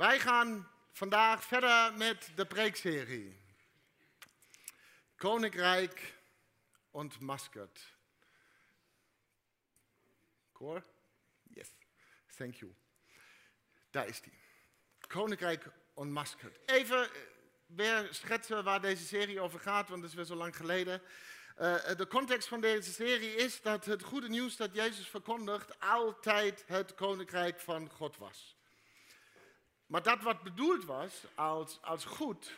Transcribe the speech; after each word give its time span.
Wij 0.00 0.20
gaan 0.20 0.70
vandaag 0.92 1.44
verder 1.44 1.94
met 1.94 2.30
de 2.34 2.46
preekserie. 2.46 3.40
Koninkrijk 5.16 6.14
ontmaskerd. 6.90 7.94
Koor? 10.52 10.84
Yes, 11.42 11.68
thank 12.36 12.54
you. 12.54 12.74
Daar 13.90 14.08
is 14.08 14.20
die. 14.20 14.32
Koninkrijk 15.06 15.66
ontmaskerd. 15.94 16.58
Even 16.66 17.02
eh, 17.02 17.20
weer 17.66 18.08
schetsen 18.10 18.64
waar 18.64 18.80
deze 18.80 19.04
serie 19.04 19.40
over 19.40 19.60
gaat, 19.60 19.88
want 19.88 20.00
het 20.00 20.10
is 20.10 20.16
weer 20.16 20.24
zo 20.24 20.34
lang 20.34 20.56
geleden. 20.56 21.02
Uh, 21.58 21.96
de 21.96 22.06
context 22.08 22.48
van 22.48 22.60
deze 22.60 22.92
serie 22.92 23.34
is 23.34 23.60
dat 23.60 23.84
het 23.84 24.02
goede 24.02 24.28
nieuws 24.28 24.56
dat 24.56 24.74
Jezus 24.74 25.08
verkondigt 25.08 25.80
altijd 25.80 26.64
het 26.66 26.94
koninkrijk 26.94 27.60
van 27.60 27.90
God 27.90 28.16
was. 28.16 28.58
Maar 29.90 30.02
dat 30.02 30.22
wat 30.22 30.42
bedoeld 30.42 30.84
was 30.84 31.24
als, 31.34 31.82
als 31.82 32.04
goed, 32.04 32.56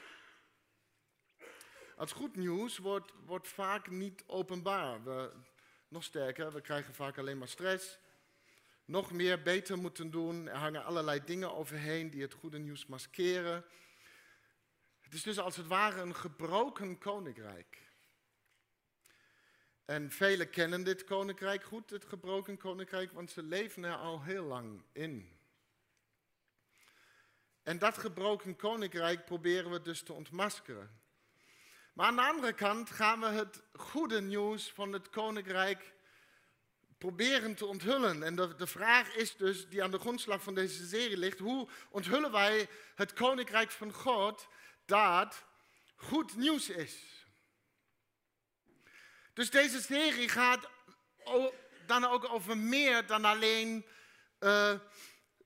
als 1.96 2.12
goed 2.12 2.36
nieuws, 2.36 2.78
wordt, 2.78 3.12
wordt 3.24 3.48
vaak 3.48 3.90
niet 3.90 4.24
openbaar. 4.26 5.04
We, 5.04 5.32
nog 5.88 6.04
sterker, 6.04 6.52
we 6.52 6.60
krijgen 6.60 6.94
vaak 6.94 7.18
alleen 7.18 7.38
maar 7.38 7.48
stress. 7.48 7.98
Nog 8.84 9.12
meer 9.12 9.42
beter 9.42 9.78
moeten 9.78 10.10
doen. 10.10 10.48
Er 10.48 10.56
hangen 10.56 10.84
allerlei 10.84 11.24
dingen 11.24 11.54
overheen 11.54 12.10
die 12.10 12.22
het 12.22 12.34
goede 12.34 12.58
nieuws 12.58 12.86
maskeren. 12.86 13.64
Het 15.00 15.14
is 15.14 15.22
dus 15.22 15.38
als 15.38 15.56
het 15.56 15.66
ware 15.66 16.00
een 16.00 16.14
gebroken 16.14 16.98
koninkrijk. 16.98 17.78
En 19.84 20.10
velen 20.10 20.50
kennen 20.50 20.84
dit 20.84 21.04
koninkrijk 21.04 21.64
goed, 21.64 21.90
het 21.90 22.04
gebroken 22.04 22.56
koninkrijk, 22.56 23.12
want 23.12 23.30
ze 23.30 23.42
leven 23.42 23.84
er 23.84 23.96
al 23.96 24.22
heel 24.22 24.44
lang 24.44 24.82
in. 24.92 25.40
En 27.62 27.78
dat 27.78 27.98
gebroken 27.98 28.56
koninkrijk 28.56 29.24
proberen 29.24 29.70
we 29.70 29.82
dus 29.82 30.02
te 30.02 30.12
ontmaskeren. 30.12 31.00
Maar 31.92 32.06
aan 32.06 32.16
de 32.16 32.22
andere 32.22 32.52
kant 32.52 32.90
gaan 32.90 33.20
we 33.20 33.26
het 33.26 33.62
goede 33.72 34.20
nieuws 34.20 34.70
van 34.70 34.92
het 34.92 35.10
koninkrijk 35.10 35.92
proberen 36.98 37.54
te 37.54 37.66
onthullen. 37.66 38.22
En 38.22 38.36
de, 38.36 38.54
de 38.54 38.66
vraag 38.66 39.14
is 39.14 39.36
dus, 39.36 39.68
die 39.68 39.82
aan 39.82 39.90
de 39.90 39.98
grondslag 39.98 40.42
van 40.42 40.54
deze 40.54 40.86
serie 40.86 41.16
ligt, 41.16 41.38
hoe 41.38 41.68
onthullen 41.90 42.32
wij 42.32 42.68
het 42.94 43.12
koninkrijk 43.12 43.70
van 43.70 43.92
God 43.92 44.48
dat 44.84 45.44
goed 45.96 46.36
nieuws 46.36 46.68
is? 46.68 47.26
Dus 49.32 49.50
deze 49.50 49.82
serie 49.82 50.28
gaat 50.28 50.68
dan 51.86 52.04
ook 52.04 52.32
over 52.32 52.58
meer 52.58 53.06
dan 53.06 53.24
alleen 53.24 53.86
uh, 54.40 54.74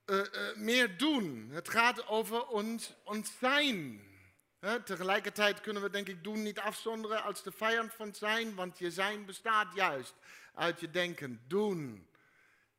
uh, 0.07 0.17
uh, 0.17 0.57
meer 0.57 0.99
doen. 0.99 1.49
Het 1.51 1.69
gaat 1.69 2.07
over 2.07 2.47
ons, 2.47 2.95
ons 3.05 3.39
zijn. 3.39 4.05
Tegelijkertijd 4.85 5.61
kunnen 5.61 5.83
we 5.83 5.91
denk 5.91 6.09
ik 6.09 6.25
doen 6.25 6.43
niet 6.43 6.59
afzonderen 6.59 7.23
als 7.23 7.43
de 7.43 7.53
vijand 7.53 7.93
van 7.93 8.15
zijn, 8.15 8.55
want 8.55 8.79
je 8.79 8.91
zijn 8.91 9.25
bestaat 9.25 9.75
juist 9.75 10.15
uit 10.55 10.81
je 10.81 10.91
denken, 10.91 11.41
doen 11.47 12.07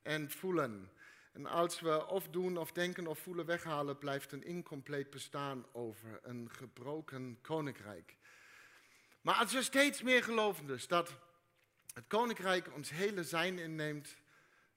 en 0.01 0.31
voelen. 0.31 0.91
En 1.33 1.45
als 1.45 1.79
we 1.79 2.07
of 2.07 2.27
doen 2.27 2.57
of 2.57 2.71
denken 2.71 3.07
of 3.07 3.19
voelen 3.19 3.45
weghalen, 3.45 3.97
blijft 3.97 4.31
een 4.31 4.43
incompleet 4.43 5.09
bestaan 5.09 5.65
over, 5.71 6.19
een 6.23 6.49
gebroken 6.51 7.37
koninkrijk. 7.41 8.15
Maar 9.21 9.35
als 9.35 9.53
we 9.53 9.61
steeds 9.61 10.01
meer 10.01 10.23
geloven 10.23 10.67
dus 10.67 10.87
dat 10.87 11.17
het 11.93 12.07
koninkrijk 12.07 12.73
ons 12.73 12.89
hele 12.89 13.23
zijn 13.23 13.59
inneemt, 13.59 14.15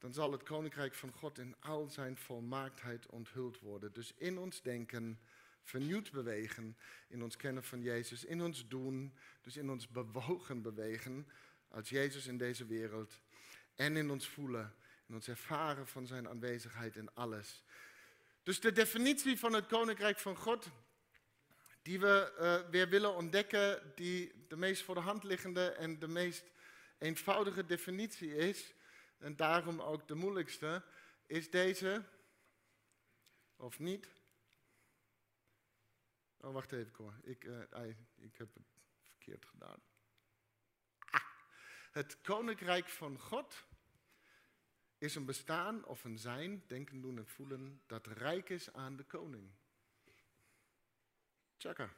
dan 0.00 0.12
zal 0.12 0.32
het 0.32 0.42
koninkrijk 0.42 0.94
van 0.94 1.12
God 1.12 1.38
in 1.38 1.56
al 1.58 1.88
zijn 1.88 2.16
volmaaktheid 2.16 3.06
onthuld 3.06 3.60
worden. 3.60 3.92
Dus 3.92 4.14
in 4.16 4.38
ons 4.38 4.62
denken 4.62 5.20
vernieuwd 5.62 6.10
bewegen, 6.10 6.76
in 7.08 7.22
ons 7.22 7.36
kennen 7.36 7.64
van 7.64 7.82
Jezus, 7.82 8.24
in 8.24 8.42
ons 8.42 8.68
doen, 8.68 9.14
dus 9.42 9.56
in 9.56 9.70
ons 9.70 9.88
bewogen 9.88 10.62
bewegen 10.62 11.28
als 11.68 11.88
Jezus 11.88 12.26
in 12.26 12.38
deze 12.38 12.66
wereld 12.66 13.20
en 13.74 13.96
in 13.96 14.10
ons 14.10 14.28
voelen, 14.28 14.74
in 15.06 15.14
ons 15.14 15.28
ervaren 15.28 15.86
van 15.86 16.06
zijn 16.06 16.28
aanwezigheid 16.28 16.96
in 16.96 17.14
alles. 17.14 17.62
Dus 18.42 18.60
de 18.60 18.72
definitie 18.72 19.38
van 19.38 19.52
het 19.52 19.66
koninkrijk 19.66 20.18
van 20.18 20.36
God, 20.36 20.66
die 21.82 22.00
we 22.00 22.32
uh, 22.40 22.70
weer 22.70 22.88
willen 22.88 23.14
ontdekken, 23.14 23.92
die 23.94 24.32
de 24.48 24.56
meest 24.56 24.82
voor 24.82 24.94
de 24.94 25.00
hand 25.00 25.24
liggende 25.24 25.68
en 25.68 25.98
de 25.98 26.08
meest 26.08 26.44
eenvoudige 26.98 27.66
definitie 27.66 28.36
is, 28.36 28.74
en 29.20 29.36
daarom 29.36 29.80
ook 29.80 30.08
de 30.08 30.14
moeilijkste, 30.14 30.84
is 31.26 31.50
deze, 31.50 32.04
of 33.56 33.78
niet? 33.78 34.08
Oh, 36.36 36.52
wacht 36.52 36.72
even, 36.72 36.92
Cor. 36.92 37.14
Ik, 37.22 37.44
uh, 37.44 37.88
ik 38.16 38.36
heb 38.36 38.54
het 38.54 38.66
verkeerd 39.02 39.44
gedaan. 39.44 39.82
Ah. 40.98 41.20
Het 41.92 42.20
koninkrijk 42.20 42.88
van 42.88 43.18
God 43.18 43.64
is 44.98 45.14
een 45.14 45.24
bestaan 45.24 45.84
of 45.84 46.04
een 46.04 46.18
zijn, 46.18 46.64
denken, 46.66 47.00
doen 47.00 47.18
en 47.18 47.26
voelen, 47.26 47.82
dat 47.86 48.06
rijk 48.06 48.48
is 48.48 48.72
aan 48.72 48.96
de 48.96 49.04
koning. 49.04 49.50
Tjaka. 51.56 51.92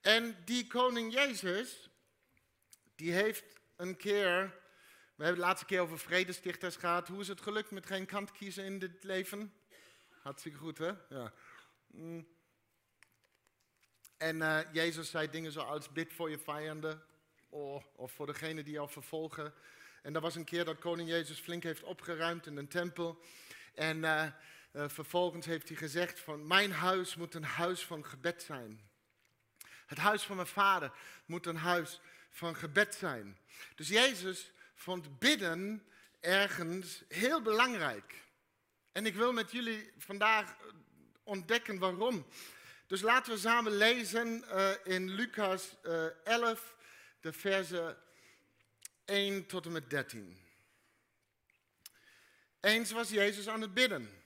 En 0.00 0.44
die 0.44 0.66
koning 0.66 1.12
Jezus, 1.12 1.90
die 2.94 3.12
heeft 3.12 3.60
een 3.76 3.96
keer 3.96 4.62
we 5.14 5.24
hebben 5.24 5.40
de 5.40 5.46
laatste 5.46 5.66
keer 5.66 5.80
over 5.80 5.98
vredestichters 5.98 6.76
gehad. 6.76 7.08
Hoe 7.08 7.20
is 7.20 7.28
het 7.28 7.40
gelukt 7.40 7.70
met 7.70 7.86
geen 7.86 8.06
kant 8.06 8.32
kiezen 8.32 8.64
in 8.64 8.78
dit 8.78 9.04
leven? 9.04 9.54
Hartstikke 10.22 10.58
goed, 10.58 10.78
hè? 10.78 10.92
Ja. 11.08 11.32
Mm. 11.86 12.26
En 14.16 14.36
uh, 14.36 14.58
Jezus 14.72 15.10
zei 15.10 15.30
dingen 15.30 15.52
zoals 15.52 15.92
bid 15.92 16.12
voor 16.12 16.30
je 16.30 16.38
vijanden. 16.38 17.02
Oh, 17.48 17.82
of 17.96 18.12
voor 18.12 18.26
degene 18.26 18.62
die 18.62 18.72
jou 18.72 18.90
vervolgen. 18.90 19.54
En 20.02 20.14
er 20.14 20.20
was 20.20 20.34
een 20.34 20.44
keer 20.44 20.64
dat 20.64 20.78
koning 20.78 21.08
Jezus 21.08 21.38
flink 21.38 21.62
heeft 21.62 21.82
opgeruimd 21.82 22.46
in 22.46 22.56
een 22.56 22.68
tempel. 22.68 23.22
En 23.74 23.96
uh, 23.96 24.26
uh, 24.72 24.88
vervolgens 24.88 25.46
heeft 25.46 25.68
hij 25.68 25.76
gezegd 25.76 26.20
van 26.20 26.46
mijn 26.46 26.72
huis 26.72 27.16
moet 27.16 27.34
een 27.34 27.44
huis 27.44 27.84
van 27.84 28.04
gebed 28.04 28.42
zijn. 28.42 28.80
Het 29.86 29.98
huis 29.98 30.22
van 30.22 30.36
mijn 30.36 30.48
vader 30.48 30.92
moet 31.26 31.46
een 31.46 31.56
huis 31.56 32.00
van 32.30 32.56
gebed 32.56 32.94
zijn. 32.94 33.38
Dus 33.74 33.88
Jezus 33.88 34.52
vond 34.74 35.18
bidden 35.18 35.86
ergens 36.20 37.02
heel 37.08 37.42
belangrijk. 37.42 38.22
En 38.92 39.06
ik 39.06 39.14
wil 39.14 39.32
met 39.32 39.50
jullie 39.50 39.92
vandaag 39.98 40.56
ontdekken 41.22 41.78
waarom. 41.78 42.26
Dus 42.86 43.00
laten 43.00 43.32
we 43.32 43.38
samen 43.38 43.72
lezen 43.76 44.44
uh, 44.48 44.70
in 44.84 45.10
Lucas 45.10 45.76
uh, 45.82 46.06
eh, 46.06 46.12
11, 46.24 46.76
de 47.20 47.32
versen 47.32 47.96
1 49.04 49.46
tot 49.46 49.66
en 49.66 49.72
met 49.72 49.90
13. 49.90 50.38
Eens 52.60 52.90
was 52.90 53.10
Jezus 53.10 53.48
aan 53.48 53.60
het 53.60 53.74
bidden. 53.74 54.22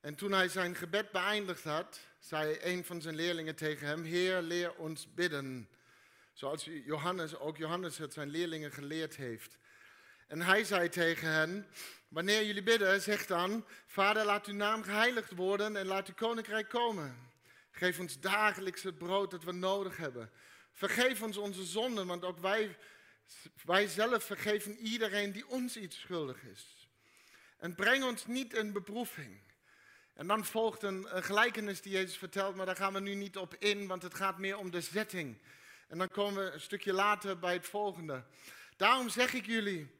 En 0.00 0.14
toen 0.14 0.32
hij 0.32 0.48
zijn 0.48 0.74
gebed 0.74 1.10
beëindigd 1.10 1.64
had, 1.64 2.00
zei 2.18 2.58
een 2.60 2.84
van 2.84 3.02
zijn 3.02 3.14
leerlingen 3.14 3.54
tegen 3.54 3.86
hem: 3.86 4.02
Heer, 4.02 4.40
leer 4.40 4.74
ons 4.74 5.14
bidden. 5.14 5.68
Zoals 6.32 6.64
Johannes, 6.64 7.38
ook 7.38 7.56
Johannes 7.56 7.98
het 7.98 8.12
zijn 8.12 8.28
leerlingen 8.28 8.72
geleerd 8.72 9.16
heeft. 9.16 9.58
En 10.26 10.40
hij 10.40 10.64
zei 10.64 10.88
tegen 10.88 11.28
hen, 11.28 11.66
wanneer 12.08 12.44
jullie 12.44 12.62
bidden, 12.62 13.00
zeg 13.00 13.26
dan, 13.26 13.64
Vader, 13.86 14.24
laat 14.24 14.46
uw 14.46 14.54
naam 14.54 14.82
geheiligd 14.82 15.32
worden 15.32 15.76
en 15.76 15.86
laat 15.86 16.08
uw 16.08 16.14
koninkrijk 16.14 16.68
komen. 16.68 17.30
Geef 17.70 17.98
ons 17.98 18.20
dagelijks 18.20 18.82
het 18.82 18.98
brood 18.98 19.30
dat 19.30 19.44
we 19.44 19.52
nodig 19.52 19.96
hebben. 19.96 20.30
Vergeef 20.72 21.22
ons 21.22 21.36
onze 21.36 21.64
zonden, 21.64 22.06
want 22.06 22.24
ook 22.24 22.38
wij, 22.38 22.76
wij 23.64 23.86
zelf 23.86 24.24
vergeven 24.24 24.76
iedereen 24.76 25.32
die 25.32 25.48
ons 25.48 25.76
iets 25.76 26.00
schuldig 26.00 26.42
is. 26.42 26.88
En 27.58 27.74
breng 27.74 28.04
ons 28.04 28.26
niet 28.26 28.54
in 28.54 28.72
beproeving. 28.72 29.40
En 30.14 30.26
dan 30.26 30.44
volgt 30.44 30.82
een, 30.82 31.16
een 31.16 31.22
gelijkenis 31.22 31.80
die 31.80 31.92
Jezus 31.92 32.16
vertelt, 32.16 32.54
maar 32.54 32.66
daar 32.66 32.76
gaan 32.76 32.92
we 32.92 33.00
nu 33.00 33.14
niet 33.14 33.36
op 33.36 33.54
in, 33.54 33.86
want 33.86 34.02
het 34.02 34.14
gaat 34.14 34.38
meer 34.38 34.58
om 34.58 34.70
de 34.70 34.80
zetting. 34.80 35.38
En 35.92 35.98
dan 35.98 36.08
komen 36.08 36.44
we 36.44 36.50
een 36.50 36.60
stukje 36.60 36.92
later 36.92 37.38
bij 37.38 37.52
het 37.52 37.66
volgende. 37.66 38.24
Daarom 38.76 39.08
zeg 39.08 39.32
ik 39.32 39.46
jullie, 39.46 39.90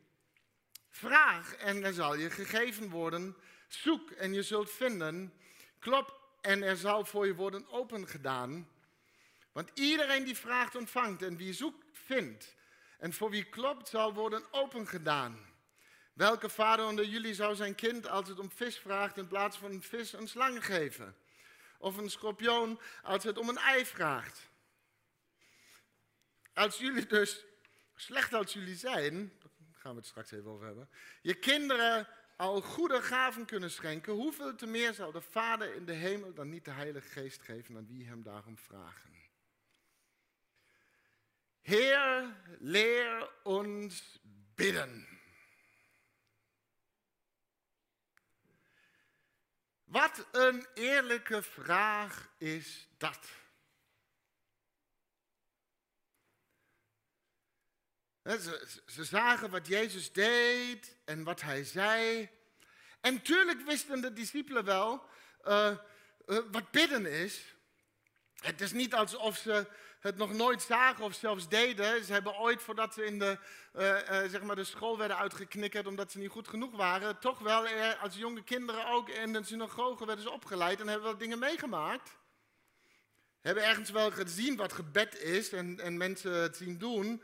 vraag 0.89 1.55
en 1.55 1.85
er 1.85 1.93
zal 1.93 2.15
je 2.15 2.31
gegeven 2.31 2.89
worden. 2.91 3.37
Zoek 3.69 4.11
en 4.11 4.35
je 4.35 4.43
zult 4.43 4.71
vinden. 4.71 5.33
Klop 5.79 6.21
en 6.41 6.63
er 6.63 6.77
zal 6.77 7.05
voor 7.05 7.27
je 7.27 7.35
worden 7.35 7.69
opengedaan. 7.69 8.69
Want 9.53 9.71
iedereen 9.75 10.25
die 10.25 10.37
vraagt 10.37 10.77
ontvangt 10.77 11.23
en 11.23 11.37
wie 11.37 11.53
zoekt 11.53 11.87
vindt. 11.93 12.57
En 12.99 13.13
voor 13.13 13.31
wie 13.31 13.45
klopt 13.45 13.89
zal 13.89 14.15
worden 14.15 14.45
opengedaan. 14.51 15.39
Welke 16.13 16.49
vader 16.49 16.87
onder 16.87 17.05
jullie 17.05 17.35
zou 17.35 17.55
zijn 17.55 17.75
kind 17.75 18.09
als 18.09 18.29
het 18.29 18.39
om 18.39 18.51
vis 18.51 18.79
vraagt 18.79 19.17
in 19.17 19.29
plaats 19.29 19.57
van 19.57 19.71
een 19.71 19.83
vis 19.83 20.13
een 20.13 20.29
slang 20.29 20.65
geven? 20.65 21.17
Of 21.79 21.97
een 21.97 22.11
schorpioen 22.11 22.81
als 23.03 23.25
het 23.25 23.39
om 23.39 23.49
een 23.49 23.59
ei 23.59 23.87
vraagt? 23.87 24.51
Als 26.55 26.79
jullie 26.79 27.07
dus, 27.07 27.45
slecht 27.95 28.33
als 28.33 28.53
jullie 28.53 28.77
zijn, 28.77 29.33
daar 29.39 29.51
gaan 29.73 29.93
we 29.93 29.99
het 29.99 30.07
straks 30.07 30.31
even 30.31 30.51
over 30.51 30.67
hebben, 30.67 30.89
je 31.23 31.35
kinderen 31.35 32.09
al 32.37 32.61
goede 32.61 33.03
gaven 33.03 33.45
kunnen 33.45 33.71
schenken, 33.71 34.13
hoeveel 34.13 34.55
te 34.55 34.67
meer 34.67 34.95
zal 34.95 35.13
de 35.13 35.21
Vader 35.21 35.75
in 35.75 35.85
de 35.85 35.93
hemel 35.93 36.35
dan 36.35 36.49
niet 36.49 36.65
de 36.65 36.71
Heilige 36.71 37.09
Geest 37.09 37.43
geven 37.43 37.77
aan 37.77 37.87
wie 37.87 38.07
hem 38.07 38.23
daarom 38.23 38.59
vragen. 38.59 39.11
Heer, 41.61 42.37
leer 42.59 43.31
ons 43.43 44.21
bidden. 44.55 45.09
Wat 49.85 50.27
een 50.33 50.67
eerlijke 50.75 51.43
vraag 51.43 52.29
is 52.39 52.89
dat. 52.99 53.42
Ze, 58.25 58.69
ze, 58.87 59.05
zagen 59.05 59.51
wat 59.51 59.67
Jezus 59.67 60.13
deed 60.13 60.97
en 61.05 61.25
wat 61.25 61.41
hij 61.41 61.65
zei. 61.65 62.29
En 63.01 63.23
tuurlijk 63.23 63.61
wisten 63.61 64.01
de 64.01 64.13
discipelen 64.13 64.65
wel 64.65 65.05
uh, 65.49 65.71
uh, 66.27 66.39
wat 66.51 66.71
bidden 66.71 67.07
is. 67.07 67.55
Het 68.35 68.61
is 68.61 68.73
niet 68.73 68.95
alsof 68.95 69.37
ze 69.37 69.67
het 70.01 70.17
nog 70.17 70.33
nooit 70.33 70.63
zagen 70.63 71.05
of 71.05 71.15
zelfs 71.15 71.49
deden. 71.49 72.05
Ze 72.05 72.13
hebben 72.13 72.39
ooit, 72.39 72.63
voordat 72.63 72.95
ze 72.95 73.05
in 73.05 73.19
de, 73.19 73.39
uh, 73.75 73.99
zeg 74.31 74.43
maar 74.43 74.57
de 74.57 74.65
school 74.65 74.99
werden 74.99 75.17
uitgeknikkerd 75.17 75.87
omdat 75.87 76.13
ze 76.13 76.19
niet 76.19 76.31
goed 76.31 76.49
genoeg 76.49 76.77
waren, 76.77 77.19
toch 77.19 77.39
wel 77.39 77.67
als 78.01 78.17
jonge 78.17 78.43
kinderen 78.43 78.87
ook 78.87 79.09
in 79.09 79.33
de 79.33 79.45
synagoge 79.45 80.07
werden 80.07 80.25
ze 80.25 80.31
opgeleid 80.31 80.81
en 80.81 80.89
hebben 80.89 81.07
wel 81.07 81.19
dingen 81.19 81.39
meegemaakt. 81.39 82.17
Hebben 83.41 83.65
ergens 83.65 83.91
wel 83.91 84.11
gezien 84.11 84.57
wat 84.57 84.73
gebed 84.73 85.21
is 85.21 85.53
en, 85.53 85.81
en 85.81 85.97
mensen 85.97 86.33
het 86.33 86.57
zien 86.57 86.79
doen. 86.79 87.23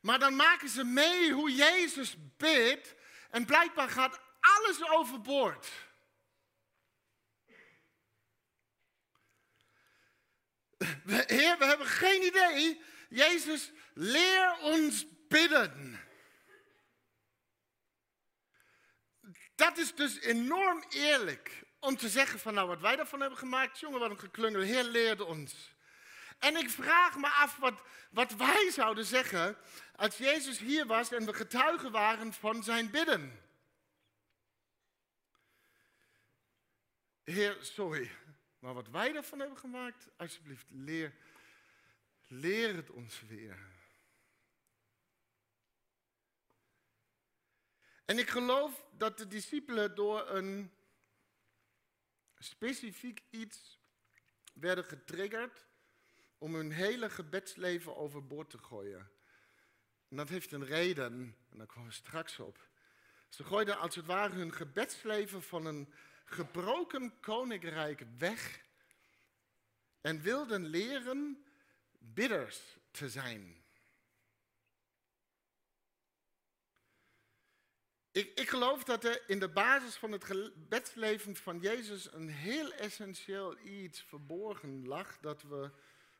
Maar 0.00 0.18
dan 0.18 0.36
maken 0.36 0.68
ze 0.68 0.84
mee 0.84 1.32
hoe 1.32 1.54
Jezus 1.54 2.16
bidt 2.36 2.94
en 3.30 3.46
blijkbaar 3.46 3.88
gaat 3.88 4.20
alles 4.40 4.90
overboord. 4.90 5.68
Heer, 11.26 11.58
we 11.58 11.64
hebben 11.64 11.86
geen 11.86 12.22
idee. 12.22 12.82
Jezus, 13.08 13.72
leer 13.94 14.58
ons 14.60 15.06
bidden. 15.28 16.00
Dat 19.54 19.78
is 19.78 19.94
dus 19.94 20.20
enorm 20.20 20.84
eerlijk 20.88 21.62
om 21.80 21.96
te 21.96 22.08
zeggen 22.08 22.38
van 22.38 22.54
nou 22.54 22.68
wat 22.68 22.80
wij 22.80 22.96
daarvan 22.96 23.20
hebben 23.20 23.38
gemaakt, 23.38 23.80
jongen 23.80 24.00
wat 24.00 24.10
een 24.10 24.18
geklungel, 24.18 24.60
Heer 24.60 24.84
leerde 24.84 25.24
ons. 25.24 25.76
En 26.38 26.56
ik 26.56 26.70
vraag 26.70 27.16
me 27.16 27.28
af 27.28 27.56
wat, 27.56 27.82
wat 28.10 28.34
wij 28.34 28.70
zouden 28.70 29.04
zeggen 29.04 29.56
als 29.96 30.16
Jezus 30.16 30.58
hier 30.58 30.86
was 30.86 31.12
en 31.12 31.26
we 31.26 31.34
getuigen 31.34 31.92
waren 31.92 32.32
van 32.32 32.62
zijn 32.62 32.90
bidden. 32.90 33.42
Heer, 37.24 37.56
sorry, 37.60 38.10
maar 38.58 38.74
wat 38.74 38.88
wij 38.88 39.14
ervan 39.14 39.38
hebben 39.38 39.58
gemaakt, 39.58 40.08
alsjeblieft, 40.16 40.66
leer, 40.70 41.14
leer 42.26 42.74
het 42.74 42.90
ons 42.90 43.22
weer. 43.26 43.58
En 48.04 48.18
ik 48.18 48.30
geloof 48.30 48.84
dat 48.90 49.18
de 49.18 49.26
discipelen 49.26 49.94
door 49.94 50.28
een 50.28 50.72
specifiek 52.38 53.22
iets 53.30 53.78
werden 54.54 54.84
getriggerd 54.84 55.67
om 56.38 56.54
hun 56.54 56.70
hele 56.70 57.10
gebedsleven 57.10 57.96
overboord 57.96 58.50
te 58.50 58.58
gooien. 58.58 59.10
En 60.08 60.16
dat 60.16 60.28
heeft 60.28 60.52
een 60.52 60.64
reden, 60.64 61.36
en 61.50 61.58
daar 61.58 61.66
komen 61.66 61.88
we 61.88 61.94
straks 61.94 62.38
op. 62.38 62.68
Ze 63.28 63.44
gooiden 63.44 63.78
als 63.78 63.94
het 63.94 64.06
ware 64.06 64.34
hun 64.34 64.52
gebedsleven 64.52 65.42
van 65.42 65.66
een 65.66 65.92
gebroken 66.24 67.20
koninkrijk 67.20 68.04
weg 68.18 68.64
en 70.00 70.20
wilden 70.20 70.66
leren 70.66 71.44
bidders 71.98 72.78
te 72.90 73.08
zijn. 73.08 73.62
Ik, 78.10 78.38
ik, 78.38 78.48
geloof 78.48 78.84
dat 78.84 79.04
er 79.04 79.22
in 79.26 79.38
de 79.38 79.48
basis 79.48 79.96
van 79.96 80.12
het 80.12 80.24
gebedsleven 80.24 81.36
van 81.36 81.58
Jezus 81.60 82.12
een 82.12 82.28
heel 82.28 82.72
essentieel 82.72 83.58
iets 83.58 84.02
verborgen 84.02 84.86
lag 84.86 85.18
dat 85.18 85.42
we 85.42 85.70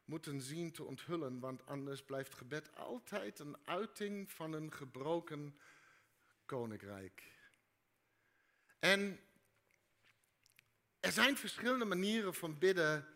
moeten 0.09 0.41
zien 0.41 0.73
te 0.73 0.85
onthullen, 0.85 1.41
want 1.41 1.67
anders 1.67 2.03
blijft 2.03 2.35
gebed 2.35 2.77
altijd 2.77 3.39
een 3.39 3.57
uiting 3.65 4.31
van 4.31 4.53
een 4.53 4.73
gebroken 4.73 5.59
koninkrijk. 6.47 7.23
En 8.79 9.21
er 11.01 11.13
zijn 11.13 11.37
verschillende 11.37 11.85
manieren 11.85 12.35
van 12.35 12.59
bidden 12.59 13.07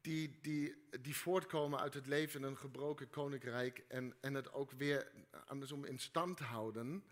die, 0.00 0.38
die, 0.40 0.88
die 1.00 1.16
voortkomen 1.16 1.80
uit 1.80 1.94
het 1.94 2.06
leven 2.06 2.40
in 2.40 2.46
een 2.46 2.56
gebroken 2.56 3.10
koninkrijk 3.10 3.84
en, 3.88 4.14
en 4.20 4.34
het 4.34 4.52
ook 4.52 4.70
weer 4.72 5.12
andersom 5.46 5.84
in 5.84 5.98
stand 5.98 6.38
houden. 6.38 7.04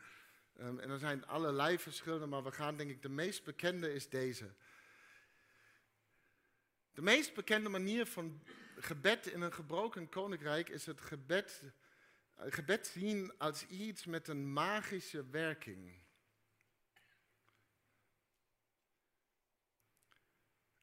Um, 0.60 0.78
en 0.78 0.90
er 0.90 0.98
zijn 0.98 1.26
allerlei 1.26 1.78
verschillende, 1.78 2.26
maar 2.26 2.44
we 2.44 2.52
gaan 2.52 2.76
denk 2.76 2.90
ik, 2.90 3.02
de 3.02 3.08
meest 3.08 3.44
bekende 3.44 3.92
is 3.92 4.08
deze. 4.08 4.50
De 6.96 7.02
meest 7.02 7.34
bekende 7.34 7.68
manier 7.68 8.06
van 8.06 8.42
gebed 8.76 9.26
in 9.26 9.40
een 9.40 9.52
gebroken 9.52 10.08
koninkrijk 10.08 10.68
is 10.68 10.86
het 10.86 11.00
gebed, 11.00 11.62
gebed 12.36 12.86
zien 12.86 13.38
als 13.38 13.66
iets 13.66 14.04
met 14.04 14.28
een 14.28 14.52
magische 14.52 15.26
werking. 15.30 15.98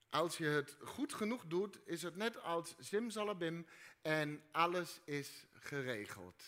Als 0.09 0.37
je 0.37 0.45
het 0.45 0.77
goed 0.81 1.13
genoeg 1.13 1.45
doet, 1.47 1.79
is 1.85 2.01
het 2.01 2.15
net 2.15 2.41
als 2.41 2.75
simsalabim 2.79 3.65
en 4.01 4.43
alles 4.51 4.99
is 5.05 5.45
geregeld. 5.51 6.43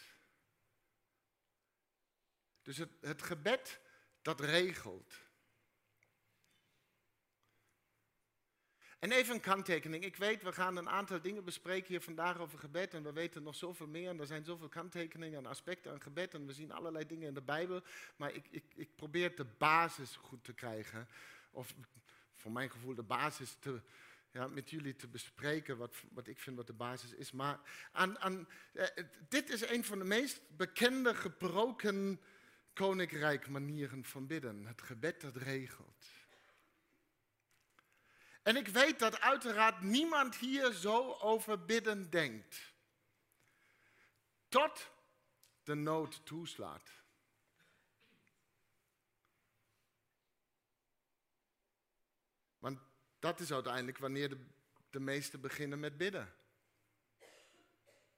Dus 2.62 2.78
het 3.02 3.22
gebed, 3.22 3.80
dat 4.22 4.40
regelt. 4.40 5.25
En 9.06 9.12
even 9.12 9.34
een 9.36 9.42
kanttekening. 9.42 10.04
Ik 10.06 10.16
weet, 10.16 10.44
we 10.44 10.52
gaan 10.52 10.78
een 10.78 10.90
aantal 10.90 11.22
dingen 11.22 11.44
bespreken 11.44 11.88
hier 11.88 12.02
vandaag 12.02 12.38
over 12.38 12.60
gebed. 12.60 12.94
En 12.94 13.04
we 13.04 13.14
weten 13.14 13.44
nog 13.44 13.56
zoveel 13.56 13.88
meer. 13.88 14.10
En 14.10 14.20
er 14.20 14.26
zijn 14.26 14.46
zoveel 14.46 14.68
kanttekeningen 14.68 15.38
en 15.38 15.46
aspecten 15.46 15.92
aan 15.92 16.02
gebed. 16.02 16.34
En 16.34 16.46
we 16.46 16.54
zien 16.54 16.72
allerlei 16.72 17.06
dingen 17.06 17.28
in 17.28 17.34
de 17.34 17.42
Bijbel. 17.42 17.82
Maar 18.16 18.34
ik, 18.34 18.48
ik, 18.50 18.64
ik 18.76 18.96
probeer 18.96 19.36
de 19.36 19.46
basis 19.58 20.16
goed 20.16 20.44
te 20.44 20.54
krijgen. 20.54 21.08
Of 21.52 21.74
voor 22.36 22.52
mijn 22.52 22.70
gevoel 22.70 22.96
de 22.96 23.04
basis 23.04 23.56
te, 23.60 23.82
ja, 24.32 24.48
met 24.48 24.70
jullie 24.70 24.96
te 24.96 25.08
bespreken. 25.08 25.78
Wat, 25.78 25.96
wat 26.12 26.28
ik 26.28 26.40
vind 26.40 26.56
wat 26.56 26.68
de 26.68 26.74
basis 26.74 27.14
is. 27.14 27.32
Maar 27.32 27.60
aan, 27.92 28.20
aan, 28.20 28.48
eh, 28.74 28.86
dit 29.30 29.50
is 29.50 29.70
een 29.70 29.84
van 29.84 30.00
de 30.00 30.06
meest 30.06 30.42
bekende 30.58 31.16
gebroken 31.16 32.20
koninkrijk 32.74 33.50
manieren 33.50 34.06
van 34.06 34.28
bidden. 34.28 34.66
Het 34.66 34.82
gebed 34.82 35.22
dat 35.22 35.36
regelt. 35.36 36.15
En 38.46 38.56
ik 38.56 38.68
weet 38.68 39.00
dat 39.00 39.20
uiteraard 39.20 39.82
niemand 39.82 40.36
hier 40.36 40.72
zo 40.72 41.14
over 41.14 41.66
bidden 41.66 42.10
denkt. 42.10 42.74
Tot 44.48 44.90
de 45.64 45.74
nood 45.74 46.26
toeslaat. 46.26 46.90
Want 52.58 52.80
dat 53.20 53.40
is 53.40 53.52
uiteindelijk 53.52 53.98
wanneer 53.98 54.30
de, 54.30 54.46
de 54.90 55.00
meesten 55.00 55.42
beginnen 55.42 55.80
met 55.80 55.98
bidden. 55.98 56.36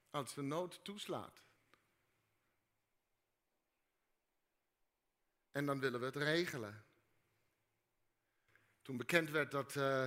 Als 0.09 0.33
de 0.33 0.41
nood 0.41 0.83
toeslaat. 0.83 1.41
En 5.51 5.65
dan 5.65 5.79
willen 5.79 5.99
we 5.99 6.05
het 6.05 6.15
regelen. 6.15 6.86
Toen 8.87 8.97
bekend 8.97 9.29
werd 9.29 9.51
dat 9.51 9.75
uh, 9.75 10.03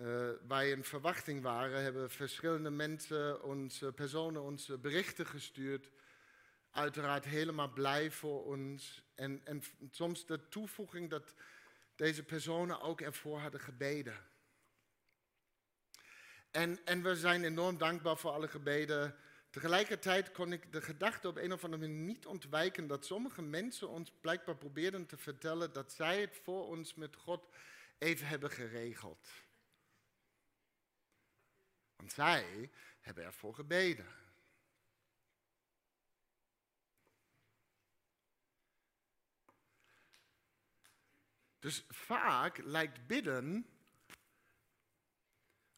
uh, 0.00 0.30
wij 0.48 0.70
in 0.70 0.84
verwachting 0.84 1.42
waren, 1.42 1.82
hebben 1.82 2.10
verschillende 2.10 2.70
mensen, 2.70 3.42
ons, 3.42 3.82
personen 3.94 4.42
ons 4.42 4.80
berichten 4.80 5.26
gestuurd. 5.26 5.90
Uiteraard 6.70 7.24
helemaal 7.24 7.72
blij 7.72 8.10
voor 8.10 8.44
ons. 8.44 9.02
En, 9.14 9.40
en 9.44 9.62
soms 9.90 10.26
de 10.26 10.48
toevoeging 10.48 11.10
dat 11.10 11.34
deze 11.94 12.22
personen 12.22 12.80
ook 12.80 13.00
ervoor 13.00 13.38
hadden 13.38 13.60
gebeden. 13.60 14.24
En, 16.50 16.78
en 16.84 17.02
we 17.02 17.16
zijn 17.16 17.44
enorm 17.44 17.78
dankbaar 17.78 18.16
voor 18.16 18.30
alle 18.30 18.48
gebeden. 18.48 19.16
Tegelijkertijd 19.50 20.32
kon 20.32 20.52
ik 20.52 20.72
de 20.72 20.82
gedachte 20.82 21.28
op 21.28 21.36
een 21.36 21.52
of 21.52 21.64
andere 21.64 21.82
manier 21.86 22.04
niet 22.04 22.26
ontwijken 22.26 22.86
dat 22.86 23.06
sommige 23.06 23.42
mensen 23.42 23.88
ons 23.88 24.12
blijkbaar 24.20 24.56
probeerden 24.56 25.06
te 25.06 25.16
vertellen 25.16 25.72
dat 25.72 25.92
zij 25.92 26.20
het 26.20 26.40
voor 26.42 26.66
ons 26.66 26.94
met 26.94 27.16
God 27.16 27.48
even 27.98 28.26
hebben 28.26 28.50
geregeld. 28.50 29.28
Want 31.96 32.12
zij 32.12 32.70
hebben 33.00 33.24
ervoor 33.24 33.54
gebeden. 33.54 34.06
Dus 41.58 41.84
vaak 41.88 42.58
lijkt 42.58 43.06
bidden 43.06 43.66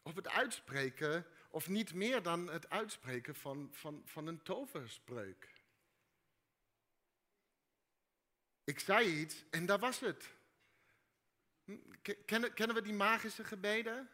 op 0.02 0.16
het 0.16 0.28
uitspreken, 0.28 1.26
of 1.50 1.68
niet 1.68 1.94
meer 1.94 2.22
dan 2.22 2.48
het 2.48 2.70
uitspreken 2.70 3.34
van, 3.34 3.68
van, 3.72 4.02
van 4.04 4.26
een 4.26 4.42
toverspreuk. 4.42 5.56
Ik 8.64 8.80
zei 8.80 9.20
iets 9.20 9.44
en 9.50 9.66
daar 9.66 9.78
was 9.78 10.00
het. 10.00 10.36
Kennen, 12.24 12.52
kennen 12.54 12.76
we 12.76 12.82
die 12.82 12.92
magische 12.92 13.44
gebeden? 13.44 14.10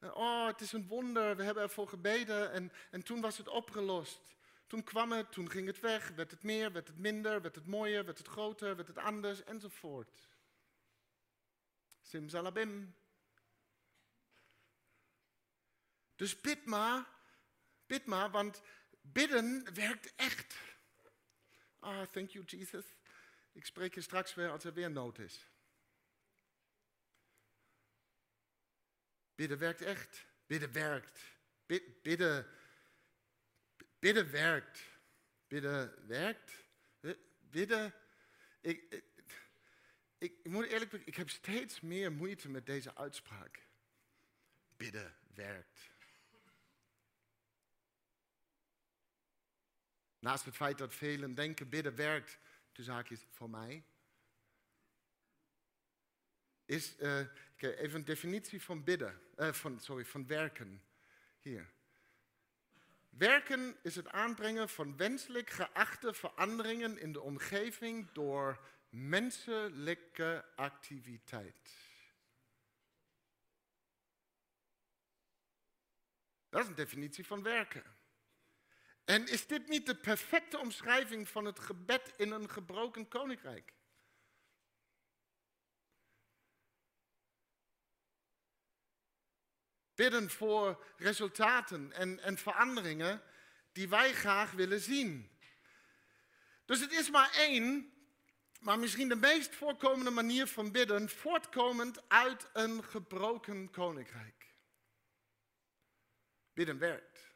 Oh, 0.00 0.46
het 0.46 0.60
is 0.60 0.72
een 0.72 0.86
wonder, 0.86 1.36
we 1.36 1.42
hebben 1.42 1.62
ervoor 1.62 1.88
gebeden 1.88 2.52
en, 2.52 2.72
en 2.90 3.02
toen 3.02 3.20
was 3.20 3.38
het 3.38 3.48
opgelost. 3.48 4.36
Toen 4.66 4.84
kwam 4.84 5.12
het, 5.12 5.32
toen 5.32 5.50
ging 5.50 5.66
het 5.66 5.80
weg, 5.80 6.08
werd 6.08 6.30
het 6.30 6.42
meer, 6.42 6.72
werd 6.72 6.88
het 6.88 6.98
minder, 6.98 7.42
werd 7.42 7.54
het 7.54 7.66
mooier, 7.66 8.04
werd 8.04 8.18
het 8.18 8.26
groter, 8.26 8.76
werd 8.76 8.88
het 8.88 8.98
anders 8.98 9.44
enzovoort. 9.44 10.28
Simsalabim. 12.00 12.94
Dus 16.16 16.40
bid 16.40 16.64
maar, 16.64 17.06
bid 17.86 18.06
maar, 18.06 18.30
want 18.30 18.62
bidden 19.00 19.74
werkt 19.74 20.14
echt. 20.16 20.56
Ah, 21.78 22.02
thank 22.02 22.30
you 22.30 22.44
Jesus. 22.44 22.84
Ik 23.52 23.66
spreek 23.66 23.94
je 23.94 24.00
straks 24.00 24.34
weer 24.34 24.50
als 24.50 24.64
er 24.64 24.72
weer 24.72 24.90
nood 24.90 25.18
is. 25.18 25.51
Bidden 29.42 29.58
werkt 29.58 29.82
echt. 29.82 30.26
Bidden 30.46 30.72
werkt. 30.72 31.20
Bidden, 32.02 32.46
bidden 33.98 34.30
werkt. 34.30 34.82
Bidden 35.48 36.06
werkt. 36.06 36.52
Bidden. 37.50 37.94
Ik, 38.60 38.92
ik, 38.92 39.04
ik, 40.18 40.44
moet 40.44 40.66
eerlijk 40.66 40.92
ik 40.92 41.16
heb 41.16 41.30
steeds 41.30 41.80
meer 41.80 42.12
moeite 42.12 42.48
met 42.48 42.66
deze 42.66 42.94
uitspraak. 42.94 43.66
Bidden 44.76 45.16
werkt. 45.34 45.90
Naast 50.18 50.44
het 50.44 50.56
feit 50.56 50.78
dat 50.78 50.94
velen 50.94 51.34
denken 51.34 51.68
bidden 51.68 51.94
werkt, 51.94 52.38
de 52.72 52.82
zaak 52.82 53.10
is 53.10 53.26
voor 53.30 53.50
mij. 53.50 53.84
Is, 56.72 56.94
uh, 56.98 57.18
even 57.56 57.94
een 57.94 58.04
definitie 58.04 58.62
van 58.62 58.84
bidden, 58.84 59.20
uh, 59.38 59.52
van, 59.52 59.80
sorry, 59.80 60.04
van 60.04 60.26
werken. 60.26 60.82
Hier. 61.40 61.70
Werken 63.08 63.76
is 63.82 63.96
het 63.96 64.08
aanbrengen 64.08 64.68
van 64.68 64.96
wenselijk 64.96 65.50
geachte 65.50 66.14
veranderingen 66.14 66.98
in 66.98 67.12
de 67.12 67.20
omgeving 67.20 68.12
door 68.12 68.60
menselijke 68.88 70.44
activiteit. 70.56 71.76
Dat 76.48 76.62
is 76.62 76.68
een 76.68 76.74
definitie 76.74 77.26
van 77.26 77.42
werken. 77.42 77.84
En 79.04 79.28
is 79.28 79.46
dit 79.46 79.68
niet 79.68 79.86
de 79.86 79.96
perfecte 79.96 80.58
omschrijving 80.58 81.28
van 81.28 81.44
het 81.44 81.58
gebed 81.58 82.12
in 82.16 82.30
een 82.30 82.50
gebroken 82.50 83.08
koninkrijk? 83.08 83.72
Bidden 90.02 90.30
voor 90.30 90.84
resultaten 90.96 91.92
en, 91.92 92.20
en 92.20 92.38
veranderingen 92.38 93.22
die 93.72 93.88
wij 93.88 94.12
graag 94.12 94.50
willen 94.50 94.80
zien. 94.80 95.38
Dus 96.64 96.80
het 96.80 96.92
is 96.92 97.10
maar 97.10 97.32
één, 97.32 97.92
maar 98.60 98.78
misschien 98.78 99.08
de 99.08 99.16
meest 99.16 99.54
voorkomende 99.54 100.10
manier 100.10 100.46
van 100.46 100.72
bidden, 100.72 101.08
voortkomend 101.08 102.08
uit 102.08 102.48
een 102.52 102.84
gebroken 102.84 103.70
koninkrijk. 103.70 104.54
Bidden 106.52 106.78
werkt. 106.78 107.34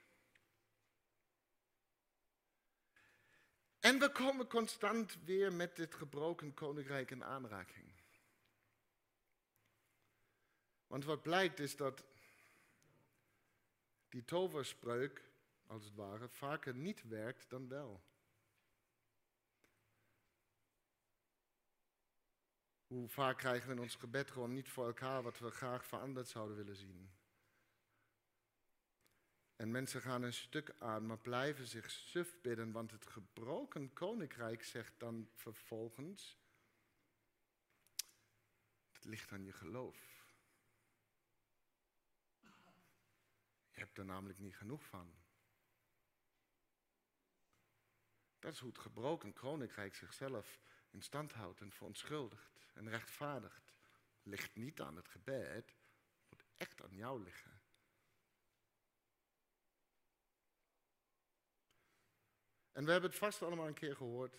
En 3.80 3.98
we 3.98 4.12
komen 4.12 4.48
constant 4.48 5.18
weer 5.24 5.52
met 5.52 5.76
dit 5.76 5.94
gebroken 5.94 6.54
koninkrijk 6.54 7.10
in 7.10 7.24
aanraking. 7.24 7.92
Want 10.86 11.04
wat 11.04 11.22
blijkt 11.22 11.58
is 11.58 11.76
dat 11.76 12.04
die 14.08 14.24
toverspreuk, 14.24 15.22
als 15.66 15.84
het 15.84 15.94
ware, 15.94 16.28
vaker 16.28 16.74
niet 16.74 17.08
werkt 17.08 17.50
dan 17.50 17.68
wel. 17.68 18.04
Hoe 22.86 23.08
vaak 23.08 23.38
krijgen 23.38 23.68
we 23.68 23.74
in 23.74 23.80
ons 23.80 23.94
gebed 23.94 24.30
gewoon 24.30 24.52
niet 24.52 24.68
voor 24.68 24.86
elkaar 24.86 25.22
wat 25.22 25.38
we 25.38 25.50
graag 25.50 25.86
veranderd 25.86 26.28
zouden 26.28 26.56
willen 26.56 26.76
zien? 26.76 27.10
En 29.56 29.70
mensen 29.70 30.00
gaan 30.00 30.22
een 30.22 30.32
stuk 30.32 30.74
aan, 30.78 31.06
maar 31.06 31.18
blijven 31.18 31.66
zich 31.66 31.90
suf 31.90 32.40
bidden, 32.40 32.72
want 32.72 32.90
het 32.90 33.06
gebroken 33.06 33.92
koninkrijk 33.92 34.64
zegt 34.64 34.98
dan 34.98 35.28
vervolgens, 35.34 36.38
het 38.92 39.04
ligt 39.04 39.32
aan 39.32 39.44
je 39.44 39.52
geloof. 39.52 40.15
Je 43.76 43.82
hebt 43.82 43.98
er 43.98 44.04
namelijk 44.04 44.38
niet 44.38 44.56
genoeg 44.56 44.84
van. 44.84 45.14
Dat 48.38 48.52
is 48.52 48.58
hoe 48.58 48.68
het 48.68 48.78
gebroken 48.78 49.32
koninkrijk 49.32 49.94
zichzelf 49.94 50.60
in 50.90 51.02
stand 51.02 51.32
houdt 51.32 51.60
en 51.60 51.72
verontschuldigt 51.72 52.66
en 52.74 52.88
rechtvaardigt. 52.88 53.74
Ligt 54.22 54.54
niet 54.54 54.80
aan 54.80 54.96
het 54.96 55.08
gebed, 55.08 55.76
moet 56.28 56.44
echt 56.56 56.82
aan 56.82 56.94
jou 56.94 57.22
liggen. 57.22 57.60
En 62.72 62.84
we 62.84 62.90
hebben 62.90 63.10
het 63.10 63.18
vast 63.18 63.42
allemaal 63.42 63.66
een 63.66 63.74
keer 63.74 63.96
gehoord. 63.96 64.38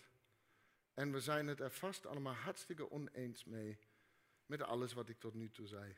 En 0.94 1.12
we 1.12 1.20
zijn 1.20 1.46
het 1.46 1.60
er 1.60 1.70
vast 1.70 2.06
allemaal 2.06 2.34
hartstikke 2.34 2.90
oneens 2.90 3.44
mee 3.44 3.78
met 4.46 4.62
alles 4.62 4.92
wat 4.92 5.08
ik 5.08 5.18
tot 5.18 5.34
nu 5.34 5.50
toe 5.50 5.66
zei. 5.66 5.96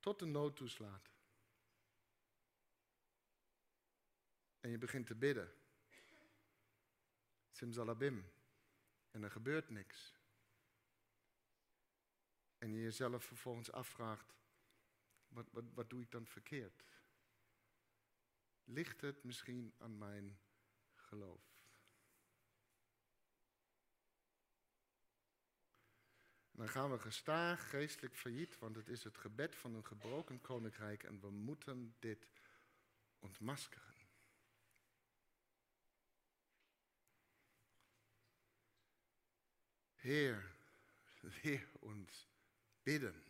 Tot 0.00 0.18
de 0.18 0.26
nood 0.26 0.56
toeslaat. 0.56 1.11
En 4.62 4.70
je 4.70 4.78
begint 4.78 5.06
te 5.06 5.14
bidden. 5.14 5.54
Simsalabim. 7.50 8.32
En 9.10 9.22
er 9.22 9.30
gebeurt 9.30 9.70
niks. 9.70 10.14
En 12.58 12.72
je 12.72 12.80
jezelf 12.80 13.24
vervolgens 13.24 13.72
afvraagt, 13.72 14.34
wat, 15.28 15.50
wat, 15.50 15.64
wat 15.74 15.90
doe 15.90 16.02
ik 16.02 16.10
dan 16.10 16.26
verkeerd? 16.26 16.84
Ligt 18.64 19.00
het 19.00 19.24
misschien 19.24 19.74
aan 19.78 19.98
mijn 19.98 20.40
geloof? 20.94 21.52
dan 26.62 26.70
gaan 26.70 26.90
we 26.90 26.98
gestaag 26.98 27.70
geestelijk 27.70 28.16
failliet, 28.16 28.58
want 28.58 28.76
het 28.76 28.88
is 28.88 29.04
het 29.04 29.16
gebed 29.16 29.54
van 29.54 29.74
een 29.74 29.84
gebroken 29.84 30.40
koninkrijk 30.40 31.02
en 31.02 31.20
we 31.20 31.30
moeten 31.30 31.94
dit 31.98 32.28
ontmaskeren. 33.18 33.91
Heer, 40.02 40.50
leer 41.42 41.66
ons 41.78 42.28
bidden. 42.82 43.22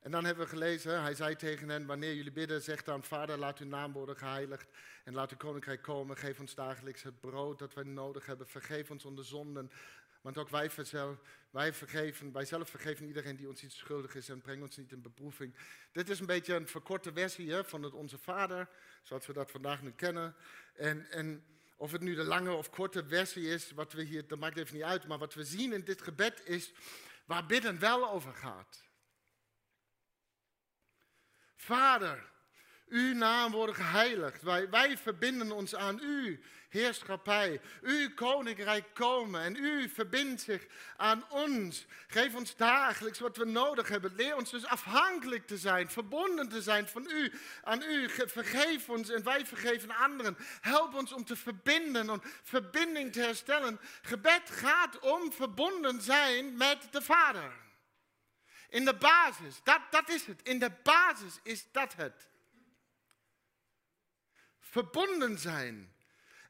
En 0.00 0.10
dan 0.10 0.24
hebben 0.24 0.44
we 0.44 0.50
gelezen, 0.50 1.02
hij 1.02 1.14
zei 1.14 1.36
tegen 1.36 1.68
hen, 1.68 1.86
wanneer 1.86 2.14
jullie 2.14 2.32
bidden, 2.32 2.62
zeg 2.62 2.82
dan, 2.82 3.04
Vader, 3.04 3.38
laat 3.38 3.58
uw 3.58 3.66
naam 3.66 3.92
worden 3.92 4.16
geheiligd 4.16 4.70
en 5.04 5.14
laat 5.14 5.30
uw 5.30 5.36
koninkrijk 5.36 5.82
komen. 5.82 6.16
Geef 6.16 6.40
ons 6.40 6.54
dagelijks 6.54 7.02
het 7.02 7.20
brood 7.20 7.58
dat 7.58 7.74
wij 7.74 7.84
nodig 7.84 8.26
hebben. 8.26 8.48
Vergeef 8.48 8.90
ons 8.90 9.04
onze 9.04 9.22
zonden, 9.22 9.70
want 10.20 10.38
ook 10.38 10.48
wij, 10.48 10.70
wij, 11.50 11.72
vergeven, 11.72 12.32
wij 12.32 12.44
zelf 12.44 12.70
vergeven 12.70 13.06
iedereen 13.06 13.36
die 13.36 13.48
ons 13.48 13.62
iets 13.62 13.78
schuldig 13.78 14.14
is 14.14 14.28
en 14.28 14.40
breng 14.40 14.62
ons 14.62 14.76
niet 14.76 14.92
in 14.92 15.02
beproeving. 15.02 15.54
Dit 15.92 16.08
is 16.08 16.20
een 16.20 16.26
beetje 16.26 16.54
een 16.54 16.68
verkorte 16.68 17.12
versie 17.12 17.52
hè, 17.52 17.64
van 17.64 17.82
het 17.82 17.92
Onze 17.92 18.18
Vader, 18.18 18.68
zoals 19.02 19.26
we 19.26 19.32
dat 19.32 19.50
vandaag 19.50 19.82
nu 19.82 19.92
kennen. 19.92 20.34
En, 20.74 21.10
en 21.10 21.44
of 21.80 21.92
het 21.92 22.00
nu 22.00 22.14
de 22.14 22.24
lange 22.24 22.52
of 22.52 22.70
korte 22.70 23.06
versie 23.06 23.48
is, 23.48 23.70
wat 23.70 23.92
we 23.92 24.02
hier, 24.02 24.26
dat 24.26 24.38
maakt 24.38 24.56
even 24.56 24.74
niet 24.74 24.84
uit. 24.84 25.06
Maar 25.06 25.18
wat 25.18 25.34
we 25.34 25.44
zien 25.44 25.72
in 25.72 25.84
dit 25.84 26.02
gebed 26.02 26.42
is 26.44 26.72
waar 27.24 27.46
bidden 27.46 27.78
wel 27.78 28.10
over 28.10 28.34
gaat. 28.34 28.84
Vader, 31.56 32.30
uw 32.88 33.14
naam 33.14 33.52
wordt 33.52 33.76
geheiligd. 33.76 34.42
Wij, 34.42 34.70
wij 34.70 34.98
verbinden 34.98 35.52
ons 35.52 35.74
aan 35.74 35.98
u. 36.02 36.44
heerschappij, 36.70 37.60
uw 37.82 38.14
koninkrijk 38.14 38.84
komen 38.94 39.40
en 39.40 39.56
u 39.56 39.88
verbindt 39.88 40.42
zich 40.42 40.66
aan 40.96 41.24
ons. 41.28 41.86
Geef 42.06 42.34
ons 42.34 42.56
dagelijks 42.56 43.18
wat 43.18 43.36
we 43.36 43.44
nodig 43.44 43.88
hebben. 43.88 44.14
Leer 44.16 44.36
ons 44.36 44.50
dus 44.50 44.66
afhankelijk 44.66 45.46
te 45.46 45.58
zijn, 45.58 45.90
verbonden 45.90 46.48
te 46.48 46.62
zijn 46.62 46.88
van 46.88 47.06
u, 47.10 47.32
aan 47.62 47.82
u. 47.82 48.08
Vergeef 48.08 48.88
ons 48.88 49.10
en 49.10 49.22
wij 49.22 49.46
vergeven 49.46 49.90
anderen. 49.90 50.36
Help 50.60 50.94
ons 50.94 51.12
om 51.12 51.24
te 51.24 51.36
verbinden, 51.36 52.10
om 52.10 52.22
verbinding 52.42 53.12
te 53.12 53.20
herstellen. 53.20 53.80
Gebed 54.02 54.50
gaat 54.50 54.98
om 54.98 55.32
verbonden 55.32 56.02
zijn 56.02 56.56
met 56.56 56.88
de 56.90 57.02
Vader. 57.02 57.52
In 58.68 58.84
de 58.84 58.94
basis, 58.94 59.60
dat, 59.62 59.80
dat 59.90 60.08
is 60.08 60.26
het. 60.26 60.42
In 60.42 60.58
de 60.58 60.70
basis 60.82 61.40
is 61.42 61.66
dat 61.72 61.94
het. 61.94 62.28
Verbonden 64.58 65.38
zijn. 65.38 65.94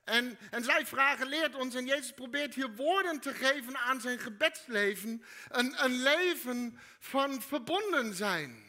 En, 0.05 0.39
en 0.51 0.65
zij 0.65 0.87
vragen 0.87 1.27
leert 1.27 1.55
ons, 1.55 1.75
en 1.75 1.87
Jezus 1.87 2.13
probeert 2.13 2.55
hier 2.55 2.75
woorden 2.75 3.21
te 3.21 3.35
geven 3.35 3.79
aan 3.79 4.01
zijn 4.01 4.19
gebedsleven. 4.19 5.25
Een, 5.49 5.85
een 5.85 6.03
leven 6.03 6.79
van 6.99 7.43
verbonden 7.43 8.15
zijn. 8.15 8.69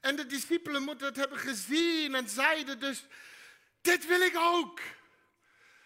En 0.00 0.16
de 0.16 0.26
discipelen 0.26 0.82
moeten 0.82 1.06
het 1.06 1.16
hebben 1.16 1.38
gezien 1.38 2.14
en 2.14 2.28
zeiden 2.28 2.80
dus, 2.80 3.04
dit 3.80 4.06
wil 4.06 4.20
ik 4.20 4.36
ook. 4.36 4.80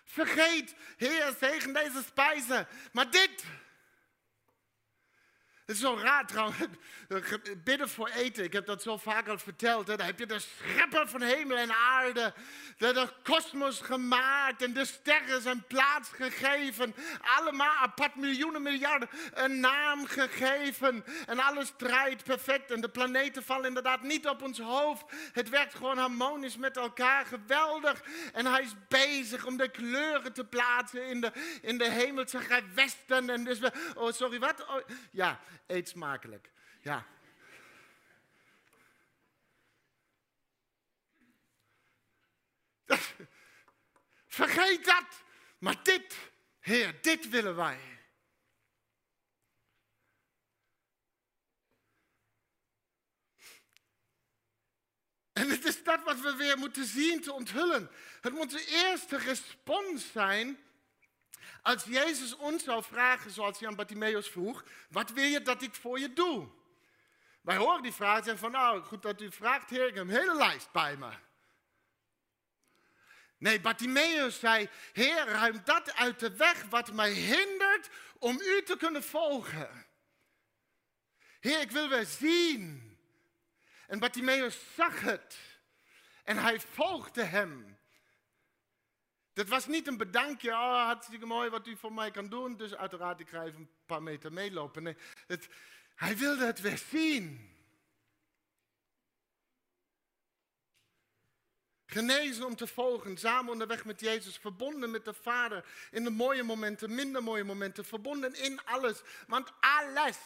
Vergeet, 0.05 0.75
Heer, 0.97 1.37
zegen 1.41 1.73
deze 1.73 2.03
spijzen. 2.07 2.67
Maar 2.93 3.11
dit, 3.11 3.45
het 5.67 5.77
is 5.77 5.83
zo 5.83 5.99
raar 6.03 6.27
trouwens, 6.27 6.59
bidden 7.65 7.89
voor 7.89 8.09
eten. 8.09 8.45
Ik 8.45 8.53
heb 8.53 8.67
dat 8.67 8.83
zo 8.83 8.97
vaak 8.97 9.29
al 9.29 9.39
verteld. 9.39 9.87
Hè. 9.87 9.97
Dan 9.97 10.07
heb 10.07 10.19
je 10.19 10.27
de 10.27 10.39
schepper 10.39 11.09
van 11.09 11.23
hemel 11.23 11.57
en 11.57 11.75
aarde. 11.75 12.35
De, 12.79 13.09
kosmos 13.23 13.81
gemaakt 13.81 14.63
en 14.63 14.73
de 14.73 14.85
sterren 14.85 15.43
zijn 15.43 15.65
plaats 15.67 16.09
gegeven. 16.09 16.95
Allemaal 17.21 17.77
apart 17.77 18.15
miljoenen 18.15 18.63
miljarden 18.63 19.09
een 19.35 19.61
naam 19.61 20.07
gegeven. 20.07 21.05
En 21.27 21.39
alles 21.39 21.73
draait 21.77 22.25
perfect 22.25 22.71
en 22.71 22.81
de 22.81 22.89
planeten 22.89 23.43
vallen 23.43 23.67
inderdaad 23.67 24.03
niet 24.03 24.29
op 24.29 24.43
ons 24.43 24.59
hoofd. 24.59 25.05
Het 25.33 25.49
werkt 25.49 25.75
gewoon 25.75 25.99
harmonisch 25.99 26.57
met 26.57 26.77
elkaar. 26.77 27.27
Geweldig. 27.27 28.03
En 28.33 28.47
hij 28.47 28.63
is 28.63 28.75
bezig 28.89 29.47
om 29.47 29.57
de 29.57 29.69
kleuren 29.69 30.33
te 30.33 30.45
plaatsen 30.45 31.07
in 31.07 31.21
de, 31.21 31.33
in 31.63 31.79
de 31.79 31.91
hemel. 31.91 32.29
Zeg 32.29 32.49
hij 32.49 32.65
westen. 32.75 33.31
En 33.31 33.45
dus 33.45 33.59
we, 33.59 33.73
oh 33.95 34.13
sorry, 34.13 34.39
wat? 34.39 34.67
Oh, 34.67 34.81
ja 35.11 35.41
eet 35.67 35.89
smakelijk. 35.89 36.51
Ja. 36.81 37.07
Vergeet 44.27 44.85
dat. 44.85 45.23
Maar 45.59 45.83
dit, 45.83 46.17
Heer, 46.61 47.03
dit 47.03 47.29
willen 47.29 47.57
wij. 47.57 47.95
En 55.33 55.51
het 55.51 55.65
is 55.65 55.83
dat 55.83 56.03
wat 56.03 56.21
we 56.21 56.37
weer 56.37 56.59
moeten 56.59 56.85
zien 56.85 57.21
te 57.21 57.33
onthullen. 57.33 57.91
Het 58.21 58.33
moet 58.33 58.51
de 58.51 58.67
eerste 58.67 59.17
respons 59.17 60.13
zijn 60.13 60.59
als 61.65 61.85
Jezus 61.85 62.37
ons 62.37 62.65
zou 62.65 62.83
vragen, 62.83 63.31
zoals 63.31 63.59
hij 63.59 63.69
aan 63.69 63.77
Bartimaeus 63.77 64.29
vroeg, 64.29 64.65
wat 64.89 65.11
wil 65.11 65.25
je 65.25 65.43
dat 65.43 65.63
ik 65.63 65.75
voor 65.75 65.99
je 65.99 66.13
doe? 66.13 66.49
Wij 67.41 67.57
horen 67.57 67.83
die 67.83 67.93
vraag 67.93 68.19
en 68.19 68.25
zeggen 68.25 68.43
van, 68.43 68.51
nou, 68.51 68.83
goed 68.83 69.03
dat 69.03 69.21
u 69.21 69.33
vraagt, 69.33 69.71
heer, 69.71 69.87
ik 69.87 69.95
heb 69.95 70.05
een 70.05 70.15
hele 70.15 70.37
lijst 70.37 70.73
bij 70.73 70.97
me. 70.97 71.11
Nee, 73.39 73.61
Bartimaeus 73.61 74.39
zei, 74.39 74.69
heer, 74.93 75.27
ruim 75.27 75.61
dat 75.65 75.95
uit 75.95 76.21
de 76.21 76.37
weg 76.37 76.65
wat 76.65 76.93
mij 76.93 77.13
hindert 77.13 77.91
om 78.19 78.41
u 78.41 78.63
te 78.63 78.77
kunnen 78.77 79.03
volgen. 79.03 79.87
Heer, 81.41 81.61
ik 81.61 81.71
wil 81.71 81.89
weer 81.89 82.07
zien. 82.07 82.97
En 83.87 83.99
Bartimaeus 83.99 84.59
zag 84.77 85.01
het. 85.01 85.39
En 86.25 86.37
hij 86.37 86.61
volgde 86.61 87.23
hem. 87.23 87.74
Dit 89.35 89.49
was 89.49 89.67
niet 89.67 89.87
een 89.87 89.97
bedankje, 89.97 90.51
oh, 90.51 90.85
hartstikke 90.85 91.27
mooi 91.27 91.51
wat 91.51 91.67
u 91.67 91.77
voor 91.77 91.93
mij 91.93 92.11
kan 92.11 92.29
doen, 92.29 92.57
dus 92.57 92.75
uiteraard 92.75 93.21
ik 93.21 93.29
ga 93.29 93.45
even 93.45 93.61
een 93.61 93.71
paar 93.87 94.03
meter 94.03 94.33
meelopen. 94.33 94.83
Nee, 94.83 94.97
het, 95.27 95.49
hij 95.95 96.17
wilde 96.17 96.47
het 96.47 96.61
weer 96.61 96.79
zien. 96.79 97.53
Genezen 101.87 102.47
om 102.47 102.57
te 102.57 102.67
volgen, 102.67 103.17
samen 103.17 103.53
onderweg 103.53 103.85
met 103.85 104.01
Jezus, 104.01 104.37
verbonden 104.37 104.91
met 104.91 105.05
de 105.05 105.15
Vader 105.15 105.65
in 105.91 106.05
de 106.05 106.11
mooie 106.11 106.43
momenten, 106.43 106.95
minder 106.95 107.23
mooie 107.23 107.45
momenten, 107.45 107.85
verbonden 107.85 108.35
in 108.35 108.65
alles. 108.65 109.03
Want 109.27 109.53
alles 109.61 110.19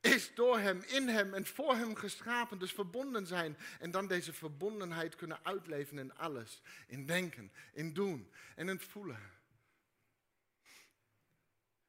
is 0.00 0.34
door 0.34 0.58
Hem, 0.58 0.82
in 0.86 1.08
Hem 1.08 1.34
en 1.34 1.46
voor 1.46 1.76
Hem 1.76 1.94
geschapen. 1.96 2.58
Dus 2.58 2.72
verbonden 2.72 3.26
zijn 3.26 3.58
en 3.80 3.90
dan 3.90 4.06
deze 4.06 4.32
verbondenheid 4.32 5.16
kunnen 5.16 5.38
uitleven 5.42 5.98
in 5.98 6.16
alles. 6.16 6.60
In 6.86 7.06
denken, 7.06 7.52
in 7.72 7.92
doen 7.92 8.32
en 8.54 8.68
in 8.68 8.80
voelen. 8.80 9.36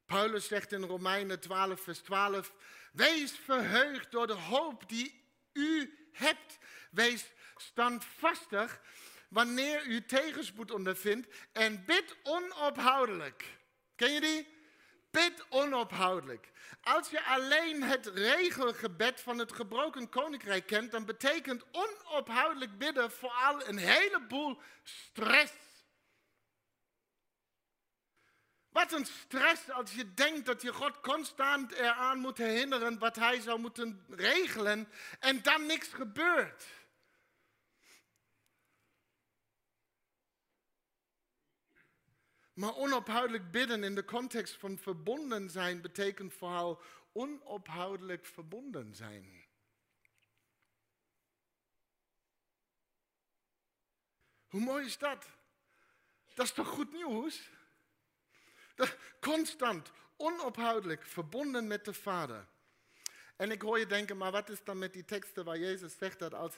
Paulus 0.05 0.47
zegt 0.47 0.71
in 0.71 0.83
Romeinen 0.83 1.39
12, 1.39 1.81
vers 1.81 1.99
12, 1.99 2.53
wees 2.91 3.31
verheugd 3.31 4.11
door 4.11 4.27
de 4.27 4.33
hoop 4.33 4.89
die 4.89 5.23
u 5.53 5.97
hebt. 6.11 6.57
Wees 6.91 7.31
standvastig 7.55 8.81
wanneer 9.29 9.85
u 9.85 10.05
tegenspoed 10.05 10.71
ondervindt 10.71 11.27
en 11.51 11.85
bid 11.85 12.15
onophoudelijk. 12.23 13.45
Ken 13.95 14.11
je 14.11 14.21
die? 14.21 14.47
Bid 15.11 15.45
onophoudelijk. 15.49 16.51
Als 16.83 17.09
je 17.09 17.23
alleen 17.23 17.83
het 17.83 18.05
regelgebed 18.05 19.21
van 19.21 19.37
het 19.37 19.53
gebroken 19.53 20.09
koninkrijk 20.09 20.65
kent, 20.65 20.91
dan 20.91 21.05
betekent 21.05 21.63
onophoudelijk 21.71 22.77
bidden 22.77 23.11
vooral 23.11 23.67
een 23.67 23.77
heleboel 23.77 24.61
stress. 24.83 25.53
Wat 28.69 28.91
een 28.91 29.05
stress 29.05 29.71
als 29.71 29.93
je 29.93 30.13
denkt 30.13 30.45
dat 30.45 30.61
je 30.61 30.73
God 30.73 30.99
constant 30.99 31.71
eraan 31.71 32.17
moet 32.17 32.37
herinneren 32.37 32.99
wat 32.99 33.15
hij 33.15 33.41
zou 33.41 33.59
moeten 33.59 34.05
regelen 34.09 34.89
en 35.19 35.41
dan 35.41 35.65
niks 35.65 35.87
gebeurt. 35.87 36.65
Maar 42.59 42.75
onophoudelijk 42.75 43.51
bidden 43.51 43.83
in 43.83 43.95
de 43.95 44.05
context 44.05 44.57
van 44.57 44.77
verbonden 44.77 45.49
zijn 45.49 45.81
betekent 45.81 46.33
vooral 46.33 46.81
onophoudelijk 47.11 48.25
verbonden 48.25 48.95
zijn. 48.95 49.45
Hoe 54.47 54.61
mooi 54.61 54.85
is 54.85 54.97
dat? 54.97 55.25
Dat 56.33 56.45
is 56.45 56.51
toch 56.51 56.67
goed 56.67 56.91
nieuws? 56.91 57.49
constant, 59.19 59.91
onophoudelijk 60.17 61.05
verbonden 61.05 61.67
met 61.67 61.85
de 61.85 61.93
Vader. 61.93 62.47
En 63.39 63.51
ik 63.51 63.61
hoor 63.61 63.79
je 63.79 63.85
denken, 63.85 64.17
maar 64.17 64.31
wat 64.31 64.49
is 64.49 64.63
dan 64.63 64.77
met 64.77 64.93
die 64.93 65.05
teksten 65.05 65.45
waar 65.45 65.57
Jezus 65.57 65.97
zegt 65.97 66.19
dat 66.19 66.33
als, 66.33 66.53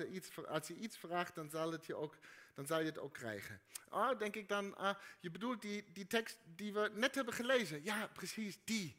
als 0.47 0.67
je 0.67 0.75
iets 0.75 0.97
vraagt, 0.97 1.35
dan 1.35 1.49
zal, 1.49 1.71
het 1.71 1.85
je 1.85 1.95
ook, 1.95 2.17
dan 2.53 2.65
zal 2.65 2.79
je 2.79 2.85
het 2.85 2.99
ook 2.99 3.13
krijgen? 3.13 3.61
Ah, 3.89 4.19
denk 4.19 4.35
ik 4.35 4.49
dan, 4.49 4.77
ah, 4.77 4.95
je 5.19 5.31
bedoelt 5.31 5.61
die, 5.61 5.85
die 5.93 6.07
tekst 6.07 6.37
die 6.55 6.73
we 6.73 6.91
net 6.93 7.15
hebben 7.15 7.33
gelezen. 7.33 7.83
Ja, 7.83 8.07
precies, 8.07 8.57
die. 8.63 8.95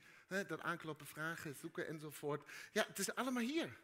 Dat 0.47 0.61
aankloppen, 0.61 1.07
vragen, 1.07 1.55
zoeken 1.55 1.87
enzovoort. 1.87 2.49
Ja, 2.73 2.85
het 2.89 2.99
is 2.99 3.15
allemaal 3.15 3.43
hier. 3.43 3.77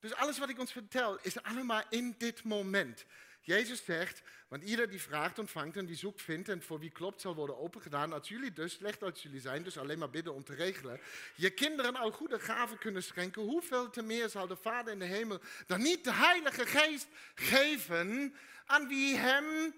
Dus 0.00 0.14
alles 0.14 0.38
wat 0.38 0.48
ik 0.48 0.58
ons 0.58 0.72
vertel 0.72 1.18
is 1.22 1.42
allemaal 1.42 1.82
in 1.90 2.14
dit 2.18 2.44
moment. 2.44 3.04
Jezus 3.40 3.84
zegt, 3.84 4.22
want 4.48 4.62
ieder 4.62 4.90
die 4.90 5.00
vraagt 5.00 5.38
ontvangt 5.38 5.76
en 5.76 5.86
die 5.86 5.96
zoekt 5.96 6.22
vindt 6.22 6.48
en 6.48 6.62
voor 6.62 6.78
wie 6.78 6.90
klopt 6.90 7.20
zal 7.20 7.34
worden 7.34 7.58
opengedaan. 7.58 8.12
Als 8.12 8.28
jullie 8.28 8.52
dus, 8.52 8.72
slecht 8.72 9.02
als 9.02 9.22
jullie 9.22 9.40
zijn, 9.40 9.62
dus 9.62 9.78
alleen 9.78 9.98
maar 9.98 10.10
bidden 10.10 10.34
om 10.34 10.44
te 10.44 10.54
regelen, 10.54 11.00
je 11.34 11.50
kinderen 11.50 11.96
al 11.96 12.10
goede 12.10 12.38
gaven 12.38 12.78
kunnen 12.78 13.02
schenken, 13.02 13.42
hoeveel 13.42 13.90
te 13.90 14.02
meer 14.02 14.28
zal 14.28 14.46
de 14.46 14.56
Vader 14.56 14.92
in 14.92 14.98
de 14.98 15.04
hemel 15.04 15.40
dan 15.66 15.82
niet 15.82 16.04
de 16.04 16.12
Heilige 16.12 16.66
Geest 16.66 17.08
geven 17.34 18.34
aan 18.66 18.88
wie 18.88 19.16
hem 19.16 19.74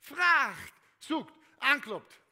vraagt, 0.00 0.72
zoekt, 0.98 1.32
aanklopt. 1.58 2.22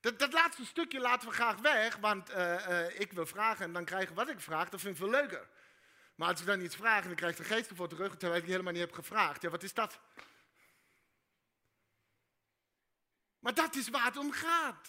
Dat, 0.00 0.18
dat, 0.18 0.32
laatste 0.32 0.64
stukje 0.64 1.00
laten 1.00 1.28
we 1.28 1.34
graag 1.34 1.56
weg, 1.56 1.96
want 1.96 2.30
uh, 2.30 2.36
uh, 2.68 3.00
ik 3.00 3.12
wil 3.12 3.26
vragen 3.26 3.64
en 3.64 3.72
dan 3.72 3.84
krijgen 3.84 4.14
wat 4.14 4.28
ik 4.28 4.40
vraag, 4.40 4.68
dat 4.68 4.80
vind 4.80 4.92
ik 4.92 5.00
veel 5.00 5.10
leuker. 5.10 5.48
Maar 6.14 6.28
als 6.28 6.40
ik 6.40 6.46
dan 6.46 6.60
iets 6.60 6.76
vraag 6.76 7.00
en 7.00 7.06
dan 7.06 7.16
krijg 7.16 7.36
de 7.36 7.44
geest 7.44 7.70
ervoor 7.70 7.88
terug, 7.88 8.16
terwijl 8.16 8.40
ik 8.40 8.48
helemaal 8.48 8.72
niet 8.72 8.80
heb 8.80 8.92
gevraagd. 8.92 9.42
Ja, 9.42 9.50
wat 9.50 9.62
is 9.62 9.74
dat? 9.74 10.00
Maar 13.38 13.54
dat 13.54 13.74
is 13.74 13.88
waar 13.88 14.04
het 14.04 14.16
om 14.16 14.32
gaat. 14.32 14.88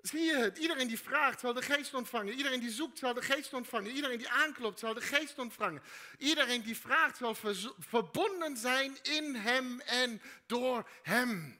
Zie 0.00 0.20
je 0.20 0.36
het? 0.36 0.58
Iedereen 0.58 0.88
die 0.88 1.00
vraagt 1.00 1.40
zal 1.40 1.52
de 1.52 1.62
geest 1.62 1.94
ontvangen. 1.94 2.34
Iedereen 2.34 2.60
die 2.60 2.70
zoekt 2.70 2.98
zal 2.98 3.14
de 3.14 3.22
geest 3.22 3.52
ontvangen. 3.52 3.90
Iedereen 3.90 4.18
die 4.18 4.28
aanklopt 4.28 4.78
zal 4.78 4.94
de 4.94 5.00
geest 5.00 5.38
ontvangen. 5.38 5.82
Iedereen 6.18 6.62
die 6.62 6.76
vraagt 6.76 7.16
zal 7.16 7.36
verbonden 7.78 8.56
zijn 8.56 8.98
in 9.02 9.34
hem 9.34 9.80
en 9.80 10.22
door 10.46 10.88
hem. 11.02 11.58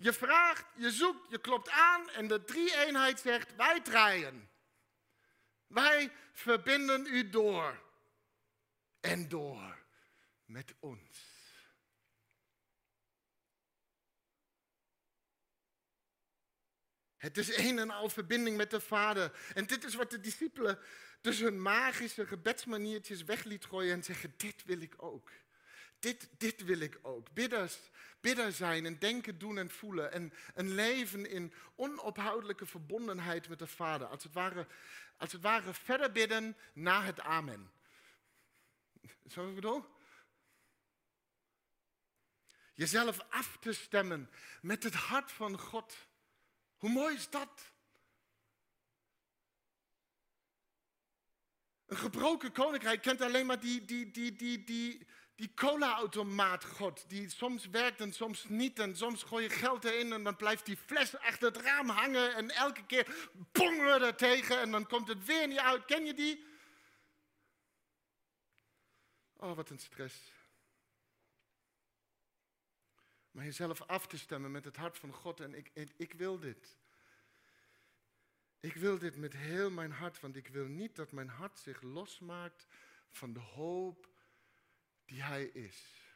Je 0.00 0.12
vraagt, 0.12 0.64
je 0.76 0.90
zoekt, 0.90 1.30
je 1.30 1.40
klopt 1.40 1.70
aan 1.70 2.10
en 2.10 2.28
de 2.28 2.44
drie-eenheid 2.44 3.20
zegt, 3.20 3.56
wij 3.56 3.80
draaien. 3.80 4.50
Wij 5.66 6.12
verbinden 6.32 7.06
u 7.06 7.28
door 7.28 7.82
en 9.00 9.28
door 9.28 9.78
met 10.44 10.74
ons. 10.78 11.36
Het 17.16 17.36
is 17.36 17.56
een 17.56 17.78
en 17.78 17.90
al 17.90 18.08
verbinding 18.08 18.56
met 18.56 18.70
de 18.70 18.80
Vader. 18.80 19.52
En 19.54 19.66
dit 19.66 19.84
is 19.84 19.94
wat 19.94 20.10
de 20.10 20.20
discipelen 20.20 20.78
dus 21.20 21.40
hun 21.40 21.62
magische 21.62 22.26
gebedsmaniertjes 22.26 23.24
weg 23.24 23.44
liet 23.44 23.64
gooien 23.64 23.92
en 23.92 24.04
zeggen, 24.04 24.34
dit 24.36 24.64
wil 24.64 24.80
ik 24.80 24.94
ook. 24.96 25.30
Dit, 25.98 26.28
dit 26.38 26.64
wil 26.64 26.80
ik 26.80 26.98
ook. 27.02 27.32
Bidders, 27.32 27.78
bidder 28.20 28.52
zijn 28.52 28.86
en 28.86 28.98
denken, 28.98 29.38
doen 29.38 29.58
en 29.58 29.70
voelen. 29.70 30.12
En 30.12 30.32
een 30.54 30.74
leven 30.74 31.30
in 31.30 31.52
onophoudelijke 31.74 32.66
verbondenheid 32.66 33.48
met 33.48 33.58
de 33.58 33.66
Vader. 33.66 34.06
Als 34.06 34.22
het 34.22 34.32
ware, 34.32 34.66
als 35.16 35.32
het 35.32 35.42
ware 35.42 35.74
verder 35.74 36.12
bidden 36.12 36.56
na 36.72 37.02
het 37.02 37.20
amen. 37.20 37.70
Zo 39.28 39.48
ik 39.48 39.54
bedoel? 39.54 39.84
Jezelf 42.74 43.20
af 43.28 43.56
te 43.60 43.72
stemmen 43.72 44.30
met 44.62 44.82
het 44.82 44.94
hart 44.94 45.32
van 45.32 45.58
God. 45.58 45.94
Hoe 46.76 46.90
mooi 46.90 47.14
is 47.14 47.30
dat? 47.30 47.72
Een 51.86 51.96
gebroken 51.96 52.52
koninkrijk 52.52 53.02
kent 53.02 53.20
alleen 53.20 53.46
maar 53.46 53.60
die, 53.60 53.84
die, 53.84 54.10
die, 54.10 54.36
die, 54.36 54.64
die, 54.64 55.06
die 55.38 55.54
cola-automaat 55.54 56.64
God, 56.64 57.04
die 57.08 57.28
soms 57.28 57.66
werkt 57.66 58.00
en 58.00 58.12
soms 58.12 58.44
niet. 58.48 58.78
En 58.78 58.96
soms 58.96 59.22
gooi 59.22 59.42
je 59.42 59.50
geld 59.50 59.84
erin 59.84 60.12
en 60.12 60.24
dan 60.24 60.36
blijft 60.36 60.66
die 60.66 60.76
fles 60.76 61.18
achter 61.18 61.52
het 61.52 61.62
raam 61.62 61.88
hangen. 61.88 62.34
En 62.34 62.50
elke 62.50 62.86
keer 62.86 63.30
bongen 63.52 63.84
we 63.84 64.06
er 64.06 64.16
tegen 64.16 64.60
en 64.60 64.70
dan 64.70 64.86
komt 64.86 65.08
het 65.08 65.24
weer 65.24 65.48
niet 65.48 65.58
uit. 65.58 65.84
Ken 65.84 66.04
je 66.04 66.14
die? 66.14 66.44
Oh, 69.36 69.56
wat 69.56 69.70
een 69.70 69.78
stress. 69.78 70.32
Maar 73.30 73.44
jezelf 73.44 73.82
af 73.82 74.06
te 74.06 74.18
stemmen 74.18 74.50
met 74.50 74.64
het 74.64 74.76
hart 74.76 74.98
van 74.98 75.12
God. 75.12 75.40
En 75.40 75.54
ik, 75.54 75.70
ik, 75.72 75.90
ik 75.96 76.12
wil 76.12 76.38
dit. 76.38 76.76
Ik 78.60 78.74
wil 78.74 78.98
dit 78.98 79.16
met 79.16 79.32
heel 79.32 79.70
mijn 79.70 79.92
hart, 79.92 80.20
want 80.20 80.36
ik 80.36 80.48
wil 80.48 80.66
niet 80.66 80.96
dat 80.96 81.12
mijn 81.12 81.28
hart 81.28 81.58
zich 81.58 81.82
losmaakt 81.82 82.66
van 83.10 83.32
de 83.32 83.40
hoop 83.40 84.16
die 85.08 85.22
Hij 85.22 85.44
is. 85.44 86.06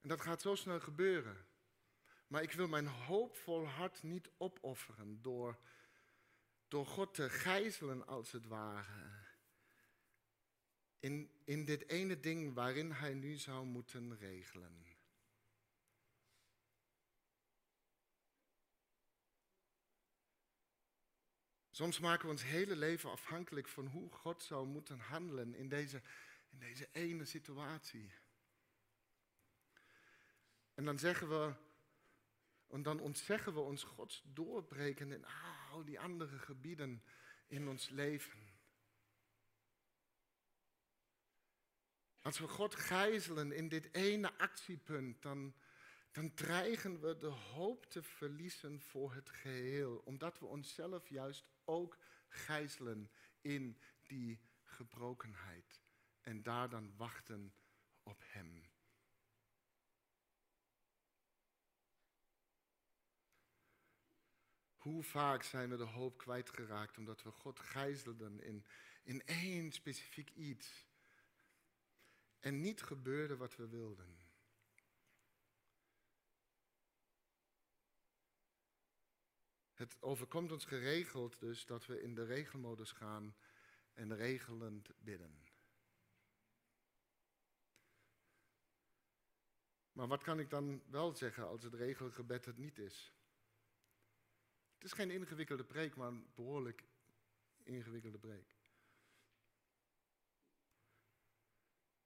En 0.00 0.08
dat 0.08 0.20
gaat 0.20 0.40
zo 0.40 0.54
snel 0.54 0.80
gebeuren. 0.80 1.46
Maar 2.26 2.42
ik 2.42 2.52
wil 2.52 2.68
mijn 2.68 2.86
hoopvol 2.86 3.66
hart 3.66 4.02
niet 4.02 4.30
opofferen 4.36 5.22
door, 5.22 5.58
door 6.68 6.86
God 6.86 7.14
te 7.14 7.30
gijzelen 7.30 8.06
als 8.06 8.32
het 8.32 8.46
ware. 8.46 9.28
In, 10.98 11.30
in 11.44 11.64
dit 11.64 11.88
ene 11.88 12.20
ding 12.20 12.54
waarin 12.54 12.92
Hij 12.92 13.14
nu 13.14 13.36
zou 13.36 13.66
moeten 13.66 14.18
regelen. 14.18 14.89
Soms 21.80 21.98
maken 21.98 22.24
we 22.24 22.30
ons 22.30 22.42
hele 22.42 22.76
leven 22.76 23.10
afhankelijk 23.10 23.68
van 23.68 23.86
hoe 23.86 24.10
God 24.10 24.42
zou 24.42 24.66
moeten 24.66 24.98
handelen 24.98 25.54
in 25.54 25.68
deze, 25.68 26.02
in 26.50 26.58
deze 26.58 26.88
ene 26.92 27.24
situatie. 27.24 28.12
En 30.74 30.84
dan 30.84 30.98
zeggen 30.98 31.28
we, 31.28 31.54
en 32.68 32.82
dan 32.82 33.00
ontzeggen 33.00 33.54
we 33.54 33.60
ons 33.60 33.82
Gods 33.82 34.22
doorbreken 34.24 35.12
in 35.12 35.24
al 35.70 35.84
die 35.84 36.00
andere 36.00 36.38
gebieden 36.38 37.02
in 37.46 37.68
ons 37.68 37.88
leven. 37.88 38.52
Als 42.22 42.38
we 42.38 42.48
God 42.48 42.74
gijzelen 42.74 43.52
in 43.52 43.68
dit 43.68 43.94
ene 43.94 44.38
actiepunt, 44.38 45.22
dan, 45.22 45.54
dan 46.10 46.34
dreigen 46.34 47.00
we 47.00 47.18
de 47.18 47.26
hoop 47.26 47.86
te 47.86 48.02
verliezen 48.02 48.80
voor 48.80 49.14
het 49.14 49.30
geheel, 49.30 49.96
omdat 49.96 50.38
we 50.38 50.46
onszelf 50.46 51.08
juist 51.08 51.48
ook 51.64 51.98
gijzelen 52.28 53.10
in 53.40 53.80
die 54.02 54.40
gebrokenheid 54.62 55.82
en 56.20 56.42
daar 56.42 56.68
dan 56.68 56.96
wachten 56.96 57.54
op 58.02 58.22
Hem. 58.24 58.68
Hoe 64.76 65.02
vaak 65.02 65.42
zijn 65.42 65.70
we 65.70 65.76
de 65.76 65.82
hoop 65.82 66.18
kwijtgeraakt 66.18 66.98
omdat 66.98 67.22
we 67.22 67.30
God 67.30 67.60
gijzelden 67.60 68.40
in, 68.40 68.64
in 69.02 69.24
één 69.24 69.72
specifiek 69.72 70.30
iets 70.30 70.86
en 72.38 72.60
niet 72.60 72.82
gebeurde 72.82 73.36
wat 73.36 73.56
we 73.56 73.68
wilden. 73.68 74.19
Het 79.80 79.96
overkomt 80.00 80.52
ons 80.52 80.64
geregeld 80.64 81.38
dus 81.38 81.66
dat 81.66 81.86
we 81.86 82.02
in 82.02 82.14
de 82.14 82.24
regelmodus 82.24 82.92
gaan 82.92 83.34
en 83.94 84.16
regelend 84.16 84.90
bidden. 84.98 85.42
Maar 89.92 90.06
wat 90.06 90.22
kan 90.22 90.38
ik 90.38 90.50
dan 90.50 90.82
wel 90.86 91.12
zeggen 91.12 91.46
als 91.46 91.62
het 91.62 91.74
regelgebed 91.74 92.44
het 92.44 92.58
niet 92.58 92.78
is? 92.78 93.14
Het 94.74 94.84
is 94.84 94.92
geen 94.92 95.10
ingewikkelde 95.10 95.64
preek, 95.64 95.96
maar 95.96 96.08
een 96.08 96.30
behoorlijk 96.34 96.84
ingewikkelde 97.62 98.18
preek. 98.18 98.56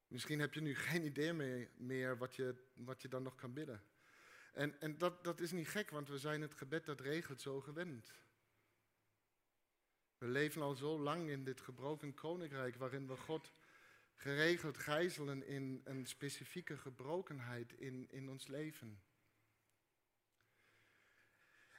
Misschien 0.07 0.41
heb 0.41 0.55
je 0.55 0.61
nu 0.61 0.75
geen 0.75 1.05
idee 1.05 1.33
meer, 1.33 1.71
meer 1.77 2.19
wat, 2.19 2.35
je, 2.35 2.55
wat 2.75 3.03
je 3.03 3.09
dan 3.09 3.23
nog 3.23 3.35
kan 3.35 3.53
bidden. 3.53 3.85
En, 4.55 4.81
en 4.81 4.99
dat, 4.99 5.25
dat 5.25 5.41
is 5.41 5.53
niet 5.53 5.69
gek, 5.69 5.91
want 5.91 6.09
we 6.09 6.19
zijn 6.19 6.41
het 6.41 6.55
gebed 6.55 6.85
dat 6.85 7.01
regelt 7.01 7.41
zo 7.41 7.61
gewend. 7.61 8.13
We 10.19 10.27
leven 10.27 10.63
al 10.63 10.75
zo 10.75 10.99
lang 10.99 11.29
in 11.29 11.45
dit 11.45 11.61
gebroken 11.61 12.15
koninkrijk 12.15 12.77
waarin 12.77 13.07
we 13.07 13.17
God 13.17 13.53
geregeld 14.15 14.79
gijzelen 14.79 15.47
in 15.47 15.81
een 15.85 16.07
specifieke 16.07 16.77
gebrokenheid 16.77 17.73
in, 17.73 18.07
in 18.11 18.29
ons 18.29 18.47
leven. 18.47 19.03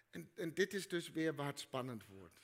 En, 0.09 0.31
en 0.35 0.53
dit 0.53 0.73
is 0.73 0.87
dus 0.87 1.09
weer 1.09 1.35
waar 1.35 1.47
het 1.47 1.59
spannend 1.59 2.05
wordt. 2.05 2.39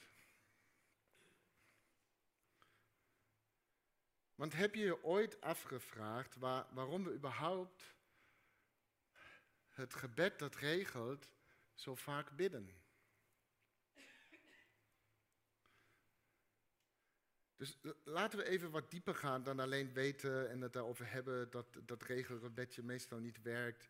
Want 4.36 4.54
heb 4.54 4.76
je 4.76 4.84
je 4.84 5.04
ooit 5.04 5.42
afgevraagd 5.42 6.36
waar, 6.36 6.66
waarom 6.74 7.04
we 7.04 7.14
überhaupt 7.14 7.96
het 9.82 9.94
gebed 9.94 10.40
dat 10.40 10.56
regelt 10.56 11.30
zo 11.74 11.96
vaak 11.96 12.36
bidden. 12.36 12.80
Dus 17.56 17.78
laten 18.04 18.40
we 18.40 18.46
even 18.46 18.72
wat 18.72 18.92
dieper 18.92 19.16
gaan 19.16 19.44
dan 19.44 19.60
alleen 19.60 19.94
weten 19.94 20.50
en 20.50 20.62
het 20.62 20.74
daarover 20.74 21.12
hebben 21.12 21.50
dat 21.50 21.80
dat 21.86 22.04
regelgebedje 22.04 22.84
meestal 22.84 23.20
niet 23.20 23.42
werkt. 23.42 23.90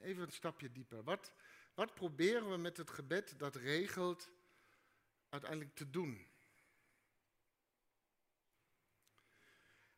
Even 0.00 0.22
een 0.22 0.32
stapje 0.32 0.72
dieper. 0.72 1.02
Wat, 1.04 1.32
wat 1.74 1.94
proberen 1.94 2.50
we 2.50 2.56
met 2.56 2.76
het 2.76 2.90
gebed 2.90 3.38
dat 3.38 3.56
regelt 3.56 4.30
uiteindelijk 5.28 5.74
te 5.74 5.90
doen? 5.90 6.29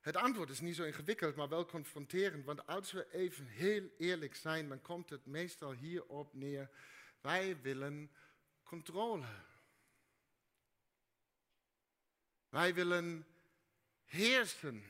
Het 0.02 0.16
antwoord 0.16 0.50
is 0.50 0.60
niet 0.60 0.76
zo 0.76 0.84
ingewikkeld, 0.84 1.36
maar 1.36 1.48
wel 1.48 1.66
confronterend. 1.66 2.44
Want 2.44 2.66
als 2.66 2.92
we 2.92 3.12
even 3.12 3.46
heel 3.46 3.90
eerlijk 3.98 4.34
zijn, 4.34 4.68
dan 4.68 4.80
komt 4.80 5.10
het 5.10 5.26
meestal 5.26 5.72
hierop 5.72 6.34
neer. 6.34 6.70
Wij 7.20 7.60
willen 7.60 8.10
controle. 8.62 9.26
Wij 12.48 12.74
willen 12.74 13.26
heersen. 14.04 14.84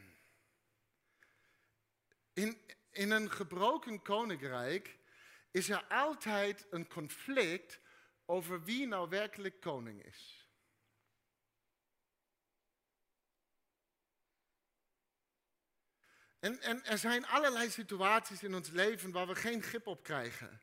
In, 2.33 2.61
in 2.91 3.11
een 3.11 3.31
gebroken 3.31 4.03
koninkrijk 4.03 4.99
is 5.51 5.69
er 5.69 5.85
altijd 5.85 6.67
een 6.71 6.89
conflict 6.89 7.81
over 8.25 8.63
wie 8.63 8.87
nou 8.87 9.09
werkelijk 9.09 9.61
koning 9.61 10.05
is. 10.05 10.42
En, 16.43 16.61
en 16.61 16.85
er 16.85 16.99
zijn 16.99 17.27
allerlei 17.27 17.71
situaties 17.71 18.43
in 18.43 18.55
ons 18.55 18.71
leven 18.71 19.11
waar 19.11 19.27
we 19.27 19.35
geen 19.35 19.63
grip 19.63 19.87
op 19.87 20.03
krijgen. 20.03 20.61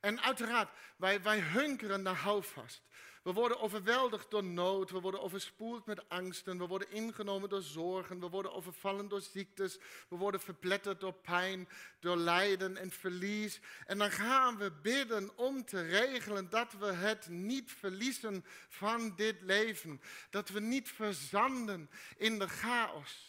En 0.00 0.20
uiteraard, 0.20 0.70
wij, 0.96 1.22
wij 1.22 1.40
hunkeren 1.40 2.02
naar 2.02 2.14
houvast. 2.14 2.82
We 3.22 3.32
worden 3.32 3.60
overweldigd 3.60 4.30
door 4.30 4.44
nood, 4.44 4.90
we 4.90 5.00
worden 5.00 5.22
overspoeld 5.22 5.86
met 5.86 6.08
angsten, 6.08 6.58
we 6.58 6.66
worden 6.66 6.90
ingenomen 6.90 7.48
door 7.48 7.62
zorgen, 7.62 8.20
we 8.20 8.28
worden 8.28 8.52
overvallen 8.52 9.08
door 9.08 9.20
ziektes, 9.20 9.78
we 10.08 10.16
worden 10.16 10.40
verpletterd 10.40 11.00
door 11.00 11.14
pijn, 11.14 11.68
door 12.00 12.16
lijden 12.16 12.76
en 12.76 12.90
verlies. 12.90 13.60
En 13.86 13.98
dan 13.98 14.10
gaan 14.10 14.56
we 14.56 14.72
bidden 14.82 15.36
om 15.36 15.64
te 15.64 15.82
regelen 15.82 16.50
dat 16.50 16.72
we 16.72 16.86
het 16.86 17.28
niet 17.28 17.72
verliezen 17.72 18.44
van 18.68 19.16
dit 19.16 19.40
leven, 19.40 20.00
dat 20.30 20.48
we 20.48 20.60
niet 20.60 20.88
verzanden 20.88 21.90
in 22.16 22.38
de 22.38 22.48
chaos. 22.48 23.27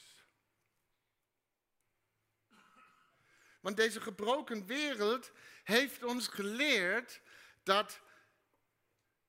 Want 3.59 3.77
deze 3.77 4.01
gebroken 4.01 4.65
wereld 4.65 5.31
heeft 5.63 6.03
ons 6.03 6.27
geleerd 6.27 7.21
dat 7.63 7.99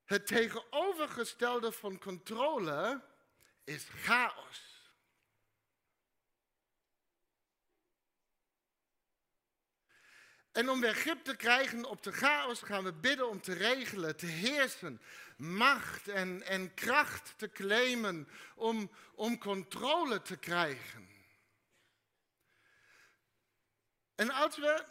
het 0.04 0.26
tegenovergestelde 0.26 1.72
van 1.72 1.98
controle 1.98 3.02
is 3.64 3.86
chaos. 3.88 4.70
En 10.52 10.70
om 10.70 10.80
weer 10.80 10.94
grip 10.94 11.24
te 11.24 11.36
krijgen 11.36 11.84
op 11.84 12.02
de 12.02 12.12
chaos 12.12 12.60
gaan 12.60 12.84
we 12.84 12.92
bidden 12.92 13.28
om 13.28 13.40
te 13.40 13.52
regelen, 13.52 14.16
te 14.16 14.26
heersen, 14.26 15.00
macht 15.36 16.08
en, 16.08 16.42
en 16.42 16.74
kracht 16.74 17.34
te 17.36 17.50
claimen, 17.50 18.28
om, 18.54 18.90
om 19.14 19.38
controle 19.38 20.22
te 20.22 20.36
krijgen. 20.36 21.09
En 24.20 24.30
als 24.30 24.56
we, 24.56 24.84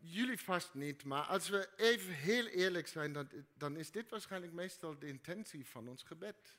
jullie 0.00 0.38
vast 0.38 0.74
niet, 0.74 1.04
maar 1.04 1.22
als 1.22 1.48
we 1.48 1.68
even 1.76 2.12
heel 2.12 2.46
eerlijk 2.46 2.86
zijn, 2.86 3.12
dan, 3.12 3.28
dan 3.54 3.76
is 3.76 3.90
dit 3.90 4.10
waarschijnlijk 4.10 4.52
meestal 4.52 4.98
de 4.98 5.06
intentie 5.06 5.66
van 5.66 5.88
ons 5.88 6.02
gebed. 6.02 6.58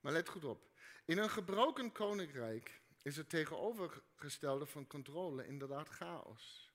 Maar 0.00 0.12
let 0.12 0.28
goed 0.28 0.44
op. 0.44 0.70
In 1.04 1.18
een 1.18 1.30
gebroken 1.30 1.92
koninkrijk 1.92 2.80
is 3.02 3.16
het 3.16 3.28
tegenovergestelde 3.28 4.66
van 4.66 4.86
controle 4.86 5.46
inderdaad 5.46 5.88
chaos. 5.88 6.72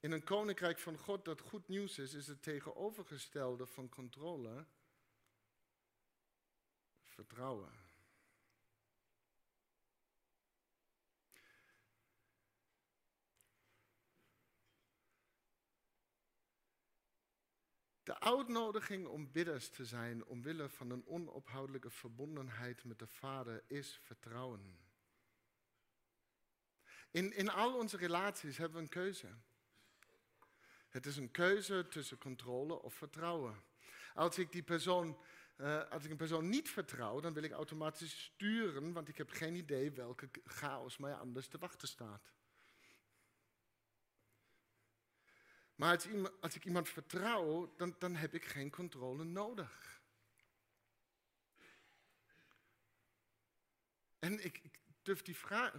In 0.00 0.12
een 0.12 0.24
koninkrijk 0.24 0.78
van 0.78 0.98
God 0.98 1.24
dat 1.24 1.40
goed 1.40 1.68
nieuws 1.68 1.98
is, 1.98 2.14
is 2.14 2.26
het 2.26 2.42
tegenovergestelde 2.42 3.66
van 3.66 3.88
controle 3.88 4.66
vertrouwen. 7.14 7.72
De 18.02 18.20
uitnodiging 18.20 19.06
om 19.06 19.32
bidders 19.32 19.68
te 19.70 19.84
zijn 19.84 20.24
omwille 20.24 20.68
van 20.68 20.90
een 20.90 21.06
onophoudelijke 21.06 21.90
verbondenheid 21.90 22.84
met 22.84 22.98
de 22.98 23.06
Vader 23.06 23.62
is 23.66 23.98
vertrouwen. 24.02 24.78
In, 27.10 27.32
in 27.32 27.48
al 27.48 27.74
onze 27.78 27.96
relaties 27.96 28.56
hebben 28.56 28.76
we 28.76 28.82
een 28.82 28.88
keuze. 28.88 29.28
Het 30.88 31.06
is 31.06 31.16
een 31.16 31.30
keuze 31.30 31.88
tussen 31.88 32.18
controle 32.18 32.82
of 32.82 32.94
vertrouwen. 32.94 33.62
Als 34.14 34.38
ik 34.38 34.52
die 34.52 34.62
persoon 34.62 35.18
uh, 35.56 35.90
als 35.90 36.04
ik 36.04 36.10
een 36.10 36.16
persoon 36.16 36.48
niet 36.48 36.70
vertrouw, 36.70 37.20
dan 37.20 37.32
wil 37.32 37.42
ik 37.42 37.52
automatisch 37.52 38.22
sturen, 38.22 38.92
want 38.92 39.08
ik 39.08 39.16
heb 39.16 39.30
geen 39.30 39.54
idee 39.54 39.90
welke 39.90 40.30
chaos 40.44 40.96
mij 40.96 41.14
anders 41.14 41.48
te 41.48 41.58
wachten 41.58 41.88
staat. 41.88 42.32
Maar 45.74 45.94
als, 45.94 46.08
als 46.40 46.54
ik 46.54 46.64
iemand 46.64 46.88
vertrouw, 46.88 47.74
dan, 47.76 47.96
dan 47.98 48.14
heb 48.14 48.34
ik 48.34 48.44
geen 48.44 48.70
controle 48.70 49.24
nodig. 49.24 50.02
En 54.18 54.44
ik, 54.44 54.58
ik 54.58 54.78
durf 55.02 55.22
die 55.22 55.36
vraag. 55.36 55.72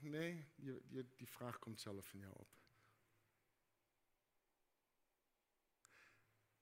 nee, 0.00 0.48
je, 0.54 1.06
die 1.16 1.28
vraag 1.28 1.58
komt 1.58 1.80
zelf 1.80 2.06
van 2.06 2.18
jou 2.18 2.32
op. 2.36 2.65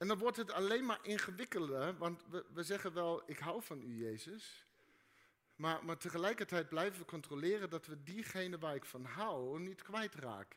En 0.04 0.10
dan 0.10 0.18
wordt 0.18 0.36
het 0.36 0.52
alleen 0.52 0.84
maar 0.84 0.98
ingewikkelder, 1.02 1.96
want 1.96 2.24
we, 2.30 2.44
we 2.52 2.62
zeggen 2.62 2.92
wel, 2.92 3.22
ik 3.26 3.38
hou 3.38 3.62
van 3.62 3.82
u, 3.82 4.04
Jezus. 4.04 4.66
Maar, 5.56 5.84
maar 5.84 5.96
tegelijkertijd 5.96 6.68
blijven 6.68 6.98
we 6.98 7.04
controleren 7.04 7.70
dat 7.70 7.86
we 7.86 8.02
diegene 8.02 8.58
waar 8.58 8.74
ik 8.74 8.84
van 8.84 9.04
hou 9.04 9.60
niet 9.60 9.82
kwijtraak. 9.82 10.56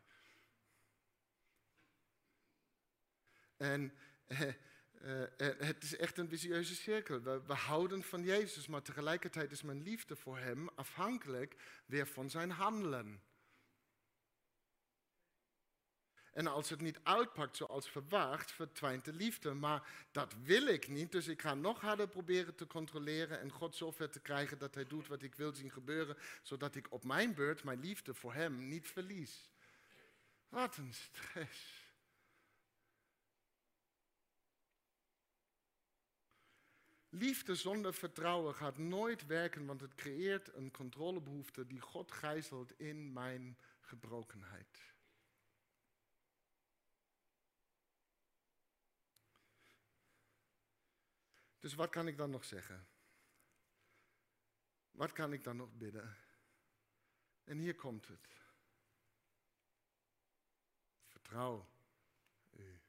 En 3.57 3.93
eh, 4.27 4.41
eh, 4.41 5.23
eh, 5.23 5.59
het 5.59 5.83
is 5.83 5.95
echt 5.95 6.17
een 6.17 6.29
vicieuze 6.29 6.75
cirkel. 6.75 7.21
We, 7.21 7.41
we 7.45 7.53
houden 7.53 8.03
van 8.03 8.23
Jezus, 8.23 8.67
maar 8.67 8.81
tegelijkertijd 8.81 9.51
is 9.51 9.61
mijn 9.61 9.81
liefde 9.81 10.15
voor 10.15 10.37
Hem 10.37 10.69
afhankelijk 10.75 11.55
weer 11.85 12.07
van 12.07 12.29
zijn 12.29 12.51
handelen. 12.51 13.21
En 16.37 16.47
als 16.47 16.69
het 16.69 16.81
niet 16.81 16.99
uitpakt 17.03 17.57
zoals 17.57 17.89
verwacht, 17.89 18.51
verdwijnt 18.51 19.05
de 19.05 19.13
liefde. 19.13 19.53
Maar 19.53 20.07
dat 20.11 20.33
wil 20.43 20.67
ik 20.67 20.87
niet, 20.87 21.11
dus 21.11 21.27
ik 21.27 21.41
ga 21.41 21.53
nog 21.53 21.81
harder 21.81 22.07
proberen 22.07 22.55
te 22.55 22.67
controleren 22.67 23.39
en 23.39 23.51
God 23.51 23.75
zover 23.75 24.09
te 24.09 24.19
krijgen 24.19 24.57
dat 24.57 24.75
Hij 24.75 24.87
doet 24.87 25.07
wat 25.07 25.21
ik 25.21 25.35
wil 25.35 25.53
zien 25.53 25.71
gebeuren, 25.71 26.17
zodat 26.41 26.75
ik 26.75 26.91
op 26.91 27.03
mijn 27.03 27.33
beurt 27.33 27.63
mijn 27.63 27.79
liefde 27.79 28.13
voor 28.13 28.33
Hem 28.33 28.67
niet 28.67 28.87
verlies. 28.87 29.49
Wat 30.49 30.77
een 30.77 30.93
stress. 30.93 31.85
Liefde 37.09 37.55
zonder 37.55 37.93
vertrouwen 37.93 38.55
gaat 38.55 38.77
nooit 38.77 39.25
werken, 39.25 39.65
want 39.65 39.81
het 39.81 39.95
creëert 39.95 40.53
een 40.53 40.71
controlebehoefte 40.71 41.67
die 41.67 41.81
God 41.81 42.11
gijzelt 42.11 42.79
in 42.79 43.13
mijn 43.13 43.57
gebrokenheid. 43.81 44.95
Dus 51.67 51.75
wat 51.75 51.89
kan 51.89 52.07
ik 52.07 52.17
dan 52.17 52.29
nog 52.29 52.45
zeggen? 52.45 52.87
Wat 54.91 55.11
kan 55.11 55.33
ik 55.33 55.43
dan 55.43 55.55
nog 55.55 55.73
bidden? 55.73 56.17
En 57.43 57.57
hier 57.57 57.75
komt 57.75 58.07
het. 58.07 58.27
Vertrouw 61.05 61.69
u. 62.51 62.81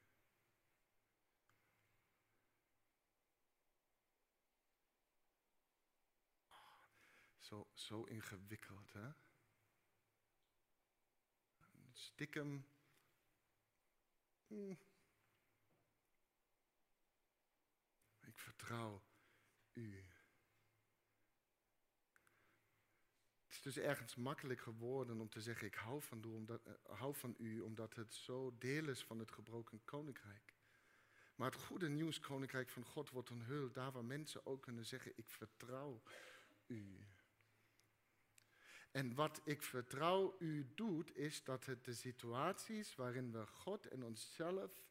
Zo, 7.39 7.71
zo 7.75 8.05
ingewikkeld, 8.05 8.93
hè? 8.93 9.11
Stiekem. 11.93 12.67
Mm. 14.47 14.79
Vertrouw 18.59 19.03
u. 19.73 20.05
Het 23.47 23.57
is 23.57 23.63
dus 23.63 23.77
ergens 23.77 24.15
makkelijk 24.15 24.61
geworden 24.61 25.21
om 25.21 25.29
te 25.29 25.41
zeggen, 25.41 25.67
ik 25.67 25.75
hou 25.75 26.03
van, 26.03 26.23
u 26.25 26.29
omdat, 26.29 26.67
uh, 26.67 26.73
hou 26.99 27.15
van 27.15 27.35
u, 27.39 27.61
omdat 27.61 27.95
het 27.95 28.15
zo 28.15 28.59
deel 28.59 28.89
is 28.89 29.05
van 29.05 29.19
het 29.19 29.33
gebroken 29.33 29.85
koninkrijk. 29.85 30.55
Maar 31.35 31.51
het 31.51 31.61
goede 31.61 31.89
nieuws, 31.89 32.21
koninkrijk 32.21 32.69
van 32.69 32.85
God, 32.85 33.11
wordt 33.11 33.31
onthuld 33.31 33.75
daar 33.75 33.93
waar 33.93 34.05
mensen 34.05 34.47
ook 34.47 34.63
kunnen 34.63 34.87
zeggen, 34.87 35.13
ik 35.17 35.31
vertrouw 35.31 36.03
u. 36.67 37.07
En 38.91 39.15
wat 39.15 39.41
ik 39.45 39.63
vertrouw 39.63 40.37
u 40.39 40.73
doet, 40.75 41.17
is 41.17 41.45
dat 41.45 41.67
het 41.67 41.85
de 41.85 41.95
situaties 41.95 42.95
waarin 42.95 43.33
we 43.33 43.47
God 43.47 43.87
en 43.87 44.03
onszelf 44.03 44.83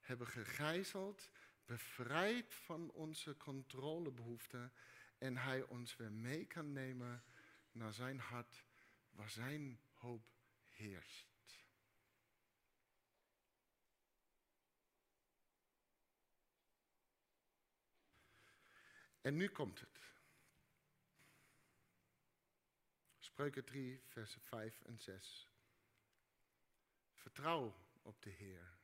hebben 0.00 0.26
gegijzeld, 0.26 1.30
bevrijd 1.70 2.54
van 2.54 2.90
onze 2.90 3.36
controlebehoeften 3.36 4.72
en 5.18 5.36
Hij 5.36 5.62
ons 5.62 5.96
weer 5.96 6.12
mee 6.12 6.46
kan 6.46 6.72
nemen 6.72 7.24
naar 7.72 7.92
Zijn 7.92 8.18
hart, 8.18 8.64
waar 9.10 9.30
Zijn 9.30 9.80
hoop 9.92 10.32
heerst. 10.70 11.28
En 19.20 19.36
nu 19.36 19.48
komt 19.48 19.80
het. 19.80 20.00
Spreuken 23.18 23.64
3, 23.64 24.02
versen 24.06 24.40
5 24.40 24.80
en 24.80 24.98
6. 24.98 25.48
Vertrouw 27.12 27.76
op 28.02 28.22
de 28.22 28.30
Heer 28.30 28.78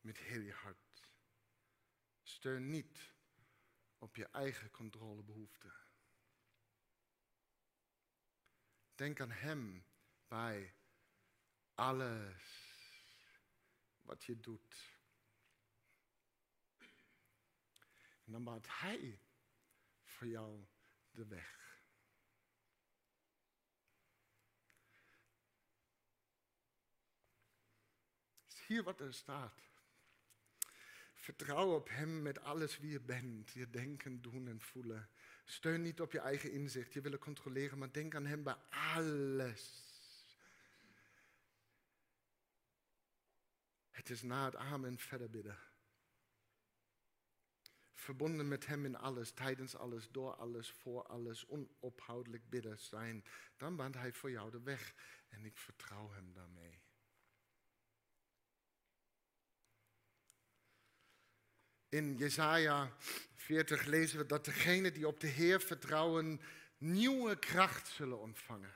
met 0.00 0.18
heel 0.18 0.40
je 0.40 0.52
hart 0.52 0.85
Niet 2.54 3.14
op 3.98 4.16
je 4.16 4.26
eigen 4.26 4.70
controlebehoeften. 4.70 5.74
Denk 8.94 9.20
aan 9.20 9.30
Hem 9.30 9.84
bij 10.28 10.74
alles 11.74 12.64
wat 14.02 14.24
je 14.24 14.40
doet. 14.40 14.94
En 18.24 18.32
dan 18.32 18.44
baant 18.44 18.66
Hij 18.68 19.20
voor 20.02 20.26
jou 20.26 20.66
de 21.10 21.26
weg. 21.26 21.80
Hier 28.66 28.82
wat 28.82 29.00
er 29.00 29.14
staat. 29.14 29.75
Vertrouw 31.26 31.74
op 31.74 31.88
Hem 31.88 32.22
met 32.22 32.40
alles 32.40 32.78
wie 32.78 32.90
je 32.90 33.00
bent, 33.00 33.50
je 33.50 33.70
denken, 33.70 34.22
doen 34.22 34.48
en 34.48 34.60
voelen. 34.60 35.08
Steun 35.44 35.82
niet 35.82 36.00
op 36.00 36.12
je 36.12 36.18
eigen 36.18 36.52
inzicht, 36.52 36.92
je 36.92 37.00
willen 37.00 37.18
controleren, 37.18 37.78
maar 37.78 37.92
denk 37.92 38.14
aan 38.14 38.26
Hem 38.26 38.42
bij 38.42 38.56
alles. 38.70 39.84
Het 43.90 44.10
is 44.10 44.22
na 44.22 44.44
het 44.44 44.56
amen 44.56 44.98
verder 44.98 45.30
bidden. 45.30 45.58
Verbonden 47.92 48.48
met 48.48 48.66
Hem 48.66 48.84
in 48.84 48.96
alles, 48.96 49.30
tijdens 49.30 49.76
alles, 49.76 50.10
door 50.10 50.34
alles, 50.34 50.70
voor 50.70 51.06
alles, 51.06 51.46
onophoudelijk 51.46 52.48
bidden 52.50 52.78
zijn. 52.78 53.24
Dan 53.56 53.76
baant 53.76 53.94
Hij 53.94 54.12
voor 54.12 54.30
jou 54.30 54.50
de 54.50 54.62
weg 54.62 54.94
en 55.28 55.44
ik 55.44 55.58
vertrouw 55.58 56.10
Hem 56.10 56.32
daarmee. 56.32 56.85
In 61.96 62.16
Jesaja 62.16 62.92
40 63.34 63.84
lezen 63.84 64.18
we 64.18 64.26
dat 64.26 64.44
degenen 64.44 64.94
die 64.94 65.06
op 65.06 65.20
de 65.20 65.26
Heer 65.26 65.60
vertrouwen 65.60 66.40
nieuwe 66.78 67.38
kracht 67.38 67.88
zullen 67.88 68.20
ontvangen. 68.20 68.74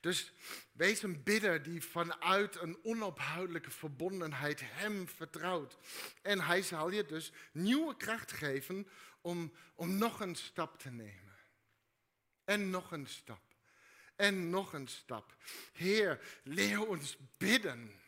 Dus 0.00 0.32
wees 0.72 1.02
een 1.02 1.22
bidder 1.22 1.62
die 1.62 1.82
vanuit 1.82 2.60
een 2.60 2.78
onophoudelijke 2.82 3.70
verbondenheid 3.70 4.60
Hem 4.64 5.08
vertrouwt. 5.08 5.78
En 6.22 6.40
Hij 6.40 6.62
zal 6.62 6.90
je 6.90 7.04
dus 7.04 7.32
nieuwe 7.52 7.96
kracht 7.96 8.32
geven 8.32 8.88
om, 9.20 9.52
om 9.74 9.98
nog 9.98 10.20
een 10.20 10.36
stap 10.36 10.78
te 10.78 10.90
nemen. 10.90 11.36
En 12.44 12.70
nog 12.70 12.92
een 12.92 13.06
stap. 13.06 13.42
En 14.16 14.50
nog 14.50 14.72
een 14.72 14.88
stap. 14.88 15.36
Heer, 15.72 16.40
leer 16.42 16.86
ons 16.86 17.16
bidden. 17.38 18.00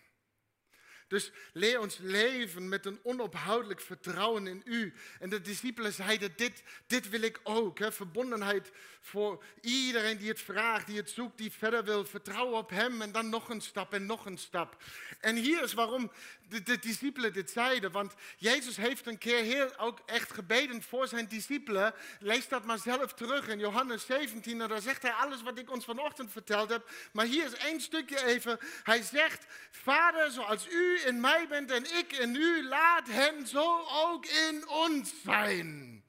Dus 1.11 1.31
leer 1.53 1.81
ons 1.81 1.99
leven 1.99 2.69
met 2.69 2.87
een 2.87 3.01
onophoudelijk 3.03 3.81
vertrouwen 3.81 4.47
in 4.47 4.63
u. 4.65 4.93
En 5.21 5.31
de 5.31 5.41
discipelen 5.41 5.93
zeiden, 5.93 6.33
dit, 6.37 6.63
dit 6.87 7.09
wil 7.09 7.23
ik 7.23 7.41
ook. 7.43 7.79
Hè? 7.79 7.93
Verbondenheid 7.93 8.71
voor 9.01 9.45
iedereen 9.61 10.19
die 10.19 10.29
het 10.29 10.41
vraagt, 10.41 10.87
die 10.87 10.97
het 10.97 11.11
zoekt, 11.11 11.39
die 11.39 11.53
verder 11.53 11.85
wil. 11.85 12.05
Vertrouwen 12.05 12.59
op 12.59 12.71
hem 12.71 13.03
en 13.03 13.13
dan 13.13 13.29
nog 13.29 13.49
een 13.49 13.61
stap 13.61 13.93
en 13.93 14.07
nog 14.07 14.27
een 14.27 14.39
stap. 14.39 14.83
En 15.21 15.37
hier 15.37 15.63
is 15.63 15.73
waarom 15.73 16.11
de, 16.49 16.63
de 16.63 16.79
discipelen 16.79 17.33
dit 17.33 17.51
zeiden. 17.51 17.93
Want 17.93 18.15
Jezus 18.37 18.77
heeft 18.77 19.07
een 19.07 19.19
keer 19.19 19.43
heel 19.43 19.79
ook 19.79 19.99
echt 20.07 20.33
gebeden 20.33 20.83
voor 20.83 21.09
zijn 21.09 21.29
discipelen. 21.29 21.95
Lees 22.21 22.49
dat 22.49 22.65
maar 22.65 22.79
zelf 22.79 23.15
terug 23.15 23.49
in 23.49 23.59
Johannes 23.59 24.07
17. 24.07 24.61
En 24.61 24.69
daar 24.69 24.81
zegt 24.81 25.03
hij 25.03 25.13
alles 25.13 25.43
wat 25.43 25.59
ik 25.59 25.71
ons 25.71 25.85
vanochtend 25.85 26.33
verteld 26.33 26.69
heb. 26.69 26.91
Maar 27.13 27.27
hier 27.27 27.45
is 27.45 27.55
één 27.55 27.81
stukje 27.81 28.25
even. 28.25 28.59
Hij 28.83 29.03
zegt, 29.03 29.47
Vader, 29.71 30.31
zoals 30.31 30.69
u 30.69 31.00
in 31.05 31.21
mij 31.21 31.49
bent 31.49 31.71
en 31.71 31.97
ik 31.97 32.13
in 32.13 32.35
u, 32.35 32.65
laat 32.65 33.07
hen 33.07 33.47
zo 33.47 33.85
ook 33.87 34.27
in 34.27 34.69
ons 34.69 35.13
zijn. 35.23 36.05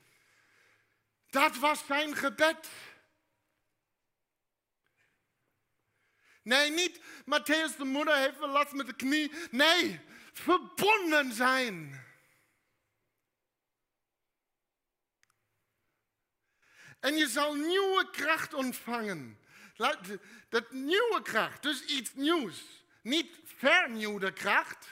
Dat 1.29 1.57
was 1.57 1.85
zijn 1.85 2.15
gebed. 2.15 2.69
Nee, 6.43 6.71
niet 6.71 6.99
Matthäus 7.25 7.77
de 7.77 7.83
moeder 7.83 8.15
heeft 8.15 8.39
wel 8.39 8.49
last 8.49 8.71
met 8.71 8.85
de 8.85 8.95
knie. 8.95 9.31
Nee, 9.51 9.99
verbonden 10.33 11.33
zijn. 11.33 12.05
En 16.99 17.15
je 17.15 17.27
zal 17.27 17.53
nieuwe 17.53 18.09
kracht 18.09 18.53
ontvangen. 18.53 19.39
Dat 20.49 20.71
nieuwe 20.71 21.21
kracht, 21.23 21.63
dus 21.63 21.85
iets 21.85 22.13
nieuws. 22.13 22.63
Niet 23.01 23.40
vernieuwde 23.61 24.33
kracht, 24.33 24.87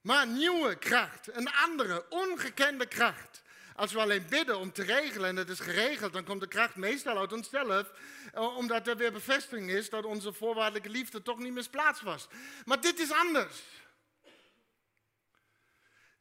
maar 0.00 0.26
nieuwe 0.26 0.78
kracht. 0.78 1.34
Een 1.34 1.50
andere, 1.50 2.06
ongekende 2.08 2.86
kracht. 2.86 3.42
Als 3.74 3.92
we 3.92 3.98
alleen 3.98 4.26
bidden 4.28 4.58
om 4.58 4.72
te 4.72 4.82
regelen 4.82 5.28
en 5.28 5.36
het 5.36 5.48
is 5.48 5.60
geregeld, 5.60 6.12
dan 6.12 6.24
komt 6.24 6.40
de 6.40 6.48
kracht 6.48 6.76
meestal 6.76 7.18
uit 7.18 7.32
onszelf, 7.32 7.92
eh, 8.32 8.56
omdat 8.56 8.86
er 8.86 8.96
weer 8.96 9.12
bevestiging 9.12 9.70
is 9.70 9.90
dat 9.90 10.04
onze 10.04 10.32
voorwaardelijke 10.32 10.88
liefde 10.88 11.22
toch 11.22 11.38
niet 11.38 11.52
misplaatst 11.52 12.02
was. 12.02 12.28
Maar 12.64 12.80
dit 12.80 12.98
is 12.98 13.12
anders. 13.12 13.62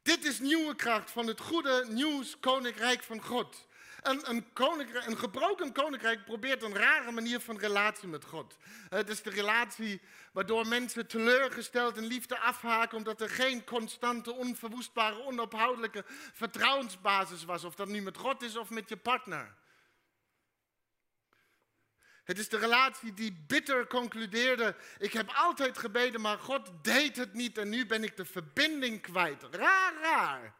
Dit 0.01 0.25
is 0.25 0.39
nieuwe 0.39 0.75
kracht 0.75 1.11
van 1.11 1.27
het 1.27 1.39
goede 1.39 1.85
nieuws 1.89 2.39
koninkrijk 2.39 3.03
van 3.03 3.21
God. 3.21 3.66
Een, 4.07 4.29
een, 4.29 4.45
een 5.05 5.17
gebroken 5.17 5.73
koninkrijk 5.73 6.25
probeert 6.25 6.63
een 6.63 6.75
rare 6.75 7.11
manier 7.11 7.39
van 7.39 7.57
relatie 7.57 8.07
met 8.07 8.25
God. 8.25 8.57
Het 8.89 9.09
is 9.09 9.21
de 9.21 9.29
relatie 9.29 10.01
waardoor 10.31 10.67
mensen 10.67 11.07
teleurgesteld 11.07 11.97
in 11.97 12.05
liefde 12.05 12.39
afhaken 12.39 12.97
omdat 12.97 13.21
er 13.21 13.29
geen 13.29 13.63
constante, 13.63 14.33
onverwoestbare, 14.33 15.23
onophoudelijke 15.23 16.03
vertrouwensbasis 16.33 17.43
was. 17.43 17.63
Of 17.63 17.75
dat 17.75 17.87
nu 17.87 18.01
met 18.01 18.17
God 18.17 18.41
is 18.41 18.57
of 18.57 18.69
met 18.69 18.89
je 18.89 18.97
partner. 18.97 19.55
Het 22.23 22.39
is 22.39 22.49
de 22.49 22.57
relatie 22.57 23.13
die 23.13 23.43
bitter 23.47 23.87
concludeerde: 23.87 24.75
Ik 24.97 25.13
heb 25.13 25.29
altijd 25.35 25.77
gebeden, 25.77 26.21
maar 26.21 26.39
God 26.39 26.83
deed 26.83 27.17
het 27.17 27.33
niet 27.33 27.57
en 27.57 27.69
nu 27.69 27.85
ben 27.85 28.03
ik 28.03 28.17
de 28.17 28.25
verbinding 28.25 29.01
kwijt. 29.01 29.43
Raar, 29.51 29.93
raar. 30.01 30.55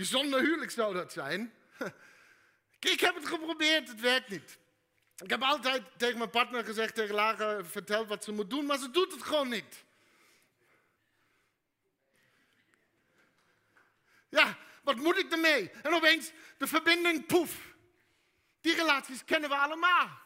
Bijzonder 0.00 0.40
huwelijk 0.40 0.70
zou 0.70 0.94
dat 0.94 1.12
zijn. 1.12 1.54
Ik 2.94 3.00
heb 3.00 3.14
het 3.14 3.26
geprobeerd, 3.26 3.88
het 3.88 4.00
werkt 4.00 4.28
niet. 4.28 4.58
Ik 5.16 5.30
heb 5.30 5.42
altijd 5.42 5.82
tegen 5.96 6.18
mijn 6.18 6.30
partner 6.30 6.64
gezegd, 6.64 6.94
tegen 6.94 7.14
Lara, 7.14 7.64
verteld 7.64 8.08
wat 8.08 8.24
ze 8.24 8.32
moet 8.32 8.50
doen, 8.50 8.66
maar 8.66 8.78
ze 8.78 8.90
doet 8.90 9.12
het 9.12 9.22
gewoon 9.22 9.48
niet. 9.48 9.84
Ja, 14.28 14.58
wat 14.82 14.96
moet 14.96 15.18
ik 15.18 15.32
ermee? 15.32 15.70
En 15.70 15.94
opeens 15.94 16.32
de 16.58 16.66
verbinding, 16.66 17.26
poef. 17.26 17.74
Die 18.60 18.74
relaties 18.74 19.24
kennen 19.24 19.48
we 19.48 19.56
allemaal. 19.56 20.20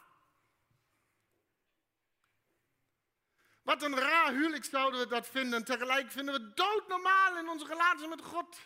Wat 3.61 3.83
een 3.83 3.99
raar 3.99 4.31
huwelijk 4.31 4.65
zouden 4.65 4.99
we 4.99 5.07
dat 5.07 5.27
vinden. 5.27 5.59
En 5.59 5.65
tegelijk 5.65 6.11
vinden 6.11 6.33
we 6.33 6.45
het 6.45 6.57
doodnormaal 6.57 7.37
in 7.37 7.49
onze 7.49 7.65
relatie 7.65 8.07
met 8.07 8.21
God. 8.21 8.57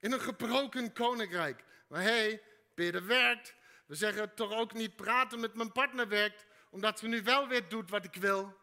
In 0.00 0.12
een 0.12 0.20
gebroken 0.20 0.92
koninkrijk. 0.92 1.64
Maar 1.88 2.02
hé, 2.02 2.08
hey, 2.08 2.42
bidden 2.74 3.06
werkt. 3.06 3.54
We 3.86 3.94
zeggen 3.94 4.34
toch 4.34 4.52
ook 4.52 4.72
niet 4.72 4.96
praten 4.96 5.40
met 5.40 5.54
mijn 5.54 5.72
partner 5.72 6.08
werkt, 6.08 6.46
omdat 6.70 6.98
ze 6.98 7.06
nu 7.06 7.22
wel 7.22 7.48
weer 7.48 7.68
doet 7.68 7.90
wat 7.90 8.04
ik 8.04 8.14
wil. 8.14 8.56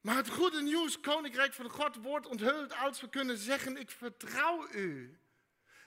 Maar 0.00 0.16
het 0.16 0.30
goede 0.30 0.62
nieuws, 0.62 1.00
koninkrijk 1.00 1.52
van 1.52 1.70
God, 1.70 1.96
wordt 1.96 2.26
onthuld 2.26 2.76
als 2.76 3.00
we 3.00 3.08
kunnen 3.08 3.38
zeggen, 3.38 3.76
ik 3.76 3.90
vertrouw 3.90 4.68
u. 4.72 5.18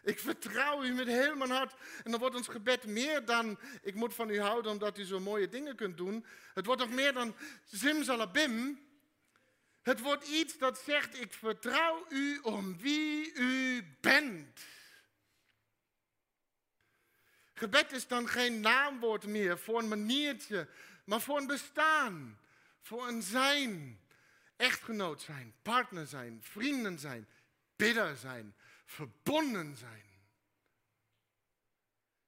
Ik 0.04 0.20
vertrouw 0.20 0.84
u 0.84 0.94
met 0.94 1.08
heel 1.08 1.36
mijn 1.36 1.52
hart. 1.52 1.74
En 2.04 2.12
dan 2.12 2.20
wordt 2.20 2.36
ons 2.36 2.48
gebed 2.48 2.86
meer 2.86 3.26
dan, 3.26 3.60
ik 3.82 3.96
moet 3.96 4.14
van 4.14 4.30
u 4.30 4.40
houden 4.40 4.72
omdat 4.72 4.98
u 4.98 5.04
zo 5.04 5.20
mooie 5.20 5.50
dingen 5.50 5.76
kunt 5.76 5.98
doen. 5.98 6.26
Het 6.54 6.66
wordt 6.66 6.82
nog 6.82 6.92
meer 6.92 7.14
dan 7.14 7.36
zimzalabim. 7.64 8.87
Het 9.88 10.00
wordt 10.00 10.28
iets 10.28 10.58
dat 10.58 10.80
zegt, 10.80 11.20
ik 11.20 11.34
vertrouw 11.34 12.06
u 12.10 12.40
om 12.40 12.78
wie 12.78 13.34
u 13.34 13.84
bent. 14.02 14.66
Gebed 17.54 17.92
is 17.92 18.08
dan 18.08 18.28
geen 18.28 18.60
naamwoord 18.60 19.26
meer 19.26 19.60
voor 19.60 19.80
een 19.80 19.88
maniertje, 19.88 20.68
maar 21.04 21.22
voor 21.22 21.38
een 21.38 21.48
bestaan, 21.48 22.40
voor 22.82 23.08
een 23.08 23.22
zijn. 23.22 24.02
Echtgenoot 24.56 25.22
zijn, 25.22 25.56
partner 25.62 26.08
zijn, 26.08 26.40
vrienden 26.44 27.00
zijn, 27.00 27.28
bidder 27.76 28.16
zijn, 28.16 28.56
verbonden 28.86 29.76
zijn. 29.76 30.06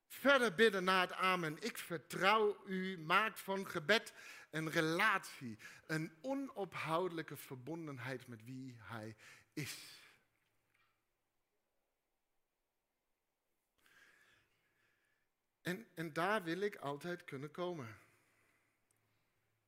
Verder 0.08 0.56
bidden 0.56 0.84
na 0.84 1.02
het 1.02 1.12
amen. 1.12 1.58
Ik 1.60 1.78
vertrouw 1.78 2.64
u, 2.66 2.98
maakt 2.98 3.40
van 3.40 3.68
gebed 3.68 4.14
een 4.50 4.70
relatie, 4.70 5.58
een 5.86 6.18
onophoudelijke 6.22 7.38
verbondenheid 7.38 8.28
met 8.28 8.44
wie 8.44 8.76
hij 8.80 9.16
is. 9.54 10.00
En, 15.62 15.88
en 15.94 16.14
daar 16.14 16.44
wil 16.44 16.60
ik 16.60 16.76
altijd 16.76 17.24
kunnen 17.24 17.52
komen. 17.52 17.98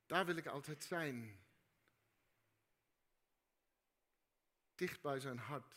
Daar 0.06 0.26
wil 0.26 0.36
ik 0.36 0.46
altijd 0.46 0.84
zijn. 0.84 1.40
Dicht 4.76 5.02
bij 5.02 5.20
zijn 5.20 5.38
hart. 5.38 5.76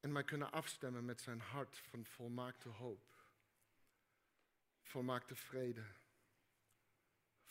En 0.00 0.12
mij 0.12 0.24
kunnen 0.24 0.52
afstemmen 0.52 1.04
met 1.04 1.20
zijn 1.20 1.40
hart 1.40 1.78
van 1.78 2.06
volmaakte 2.06 2.68
hoop. 2.68 3.14
Volmaakte 4.82 5.34
vrede. 5.34 5.84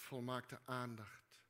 Volmaakte 0.01 0.59
aandacht. 0.65 1.43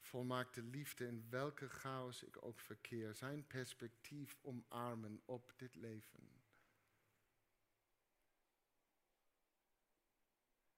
Volmaakte 0.00 0.62
liefde 0.62 1.06
in 1.06 1.26
welke 1.30 1.68
chaos 1.68 2.22
ik 2.22 2.44
ook 2.44 2.60
verkeer. 2.60 3.14
Zijn 3.14 3.46
perspectief 3.46 4.38
omarmen 4.42 5.22
op 5.24 5.52
dit 5.56 5.74
leven. 5.74 6.42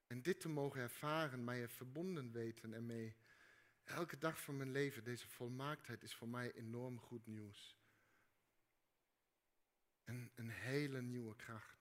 En 0.06 0.22
dit 0.22 0.40
te 0.40 0.48
mogen 0.48 0.80
ervaren, 0.80 1.44
mij 1.44 1.62
er 1.62 1.70
verbonden 1.70 2.32
weten 2.32 2.74
en 2.74 2.86
mee. 2.86 3.16
Elke 3.84 4.18
dag 4.18 4.40
van 4.40 4.56
mijn 4.56 4.70
leven, 4.70 5.04
deze 5.04 5.28
volmaaktheid 5.28 6.02
is 6.02 6.14
voor 6.14 6.28
mij 6.28 6.52
enorm 6.52 6.98
goed 6.98 7.26
nieuws. 7.26 7.78
En 10.04 10.30
een 10.34 10.50
hele 10.50 11.02
nieuwe 11.02 11.36
kracht. 11.36 11.79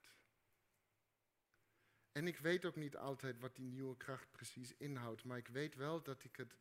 En 2.12 2.26
ik 2.26 2.38
weet 2.38 2.64
ook 2.64 2.76
niet 2.76 2.96
altijd 2.96 3.38
wat 3.38 3.56
die 3.56 3.66
nieuwe 3.66 3.96
kracht 3.96 4.30
precies 4.30 4.76
inhoudt, 4.76 5.24
maar 5.24 5.38
ik 5.38 5.48
weet 5.48 5.74
wel 5.74 6.02
dat 6.02 6.24
ik 6.24 6.36
het 6.36 6.56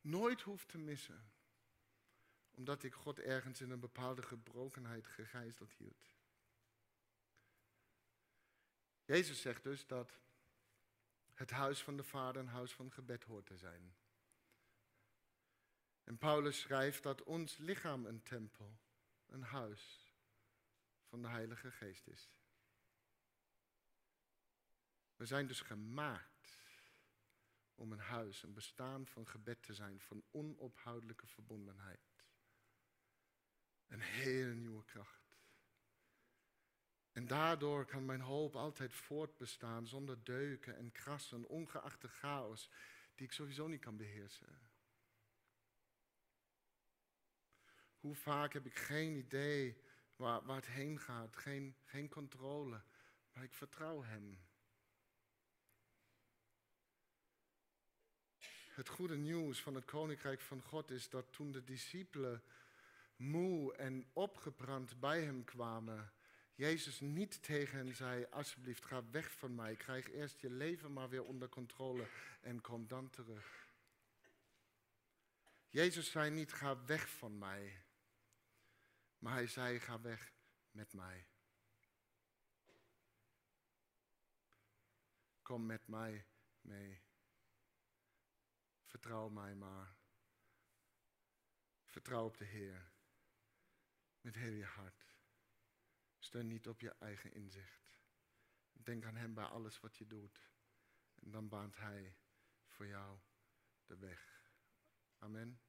nooit 0.00 0.40
hoef 0.40 0.64
te 0.64 0.78
missen. 0.78 1.32
Omdat 2.50 2.82
ik 2.82 2.94
God 2.94 3.18
ergens 3.18 3.60
in 3.60 3.70
een 3.70 3.80
bepaalde 3.80 4.22
gebrokenheid 4.22 5.06
gegijzeld 5.06 5.72
hield. 5.72 6.14
Jezus 9.04 9.40
zegt 9.40 9.62
dus 9.62 9.86
dat 9.86 10.20
het 11.34 11.50
huis 11.50 11.82
van 11.82 11.96
de 11.96 12.04
Vader 12.04 12.42
een 12.42 12.48
huis 12.48 12.72
van 12.72 12.92
gebed 12.92 13.24
hoort 13.24 13.46
te 13.46 13.56
zijn. 13.56 13.94
En 16.04 16.18
Paulus 16.18 16.60
schrijft 16.60 17.02
dat 17.02 17.22
ons 17.22 17.56
lichaam 17.56 18.06
een 18.06 18.22
tempel, 18.22 18.78
een 19.26 19.42
huis 19.42 20.12
van 21.04 21.22
de 21.22 21.28
Heilige 21.28 21.70
Geest 21.70 22.06
is. 22.06 22.30
We 25.16 25.26
zijn 25.26 25.46
dus 25.46 25.60
gemaakt 25.60 26.58
om 27.74 27.92
een 27.92 27.98
huis, 27.98 28.42
een 28.42 28.54
bestaan 28.54 29.06
van 29.06 29.26
gebed 29.26 29.62
te 29.62 29.74
zijn, 29.74 30.00
van 30.00 30.24
onophoudelijke 30.30 31.26
verbondenheid. 31.26 32.24
Een 33.86 34.00
hele 34.00 34.54
nieuwe 34.54 34.84
kracht. 34.84 35.24
En 37.12 37.26
daardoor 37.26 37.84
kan 37.84 38.04
mijn 38.04 38.20
hoop 38.20 38.56
altijd 38.56 38.94
voortbestaan 38.94 39.86
zonder 39.86 40.24
deuken 40.24 40.76
en 40.76 40.92
krassen, 40.92 41.48
ongeacht 41.48 42.00
de 42.00 42.08
chaos 42.08 42.70
die 43.14 43.26
ik 43.26 43.32
sowieso 43.32 43.66
niet 43.66 43.80
kan 43.80 43.96
beheersen. 43.96 44.70
Hoe 47.98 48.14
vaak 48.14 48.52
heb 48.52 48.66
ik 48.66 48.78
geen 48.78 49.16
idee 49.16 49.82
waar, 50.16 50.42
het 50.46 50.66
heen 50.66 51.00
gaat, 51.00 51.36
geen, 51.36 51.76
geen 51.84 52.08
controle, 52.08 52.82
maar 53.32 53.42
ik 53.42 53.54
vertrouw 53.54 54.02
Hem. 54.02 54.38
Het 58.74 58.88
goede 58.88 59.16
nieuws 59.16 59.62
van 59.62 59.74
het 59.74 59.84
Koninkrijk 59.84 60.40
van 60.40 60.62
God 60.62 60.90
is 60.90 61.08
dat 61.08 61.32
toen 61.32 61.52
de 61.52 61.64
discipelen 61.64 62.42
moe 63.16 63.74
en 63.74 64.06
opgebrand 64.12 65.00
bij 65.00 65.22
Hem 65.22 65.44
kwamen, 65.44 66.12
Jezus 66.54 67.00
niet 67.00 67.42
tegen 67.42 67.78
hen 67.78 67.94
zei, 67.94 68.26
alsjeblieft 68.30 68.84
ga 68.84 69.10
weg 69.10 69.32
van 69.32 69.54
mij, 69.54 69.76
krijg 69.76 70.10
eerst 70.10 70.40
je 70.40 70.50
leven 70.50 70.92
maar 70.92 71.08
weer 71.08 71.24
onder 71.24 71.48
controle 71.48 72.08
en 72.40 72.60
kom 72.60 72.86
dan 72.86 73.10
terug. 73.10 73.68
Jezus 75.68 76.10
zei 76.10 76.30
niet, 76.30 76.52
ga 76.52 76.84
weg 76.84 77.08
van 77.08 77.38
mij, 77.38 77.82
maar 79.18 79.32
hij 79.32 79.46
zei, 79.46 79.80
ga 79.80 80.00
weg 80.00 80.32
met 80.70 80.92
mij. 80.92 81.26
Kom 85.42 85.66
met 85.66 85.88
mij 85.88 86.26
mee. 86.60 87.03
Vertrouw 88.94 89.28
mij 89.28 89.54
maar. 89.54 89.96
Vertrouw 91.84 92.24
op 92.24 92.36
de 92.36 92.44
Heer. 92.44 92.92
Met 94.20 94.34
heel 94.34 94.52
je 94.52 94.64
hart. 94.64 95.16
Steun 96.18 96.46
niet 96.46 96.68
op 96.68 96.80
je 96.80 96.90
eigen 96.90 97.32
inzicht. 97.32 98.00
Denk 98.72 99.04
aan 99.04 99.16
Hem 99.16 99.34
bij 99.34 99.44
alles 99.44 99.80
wat 99.80 99.96
je 99.96 100.06
doet. 100.06 100.50
En 101.14 101.30
dan 101.30 101.48
baant 101.48 101.76
Hij 101.76 102.16
voor 102.66 102.86
jou 102.86 103.18
de 103.86 103.98
weg. 103.98 104.50
Amen. 105.18 105.60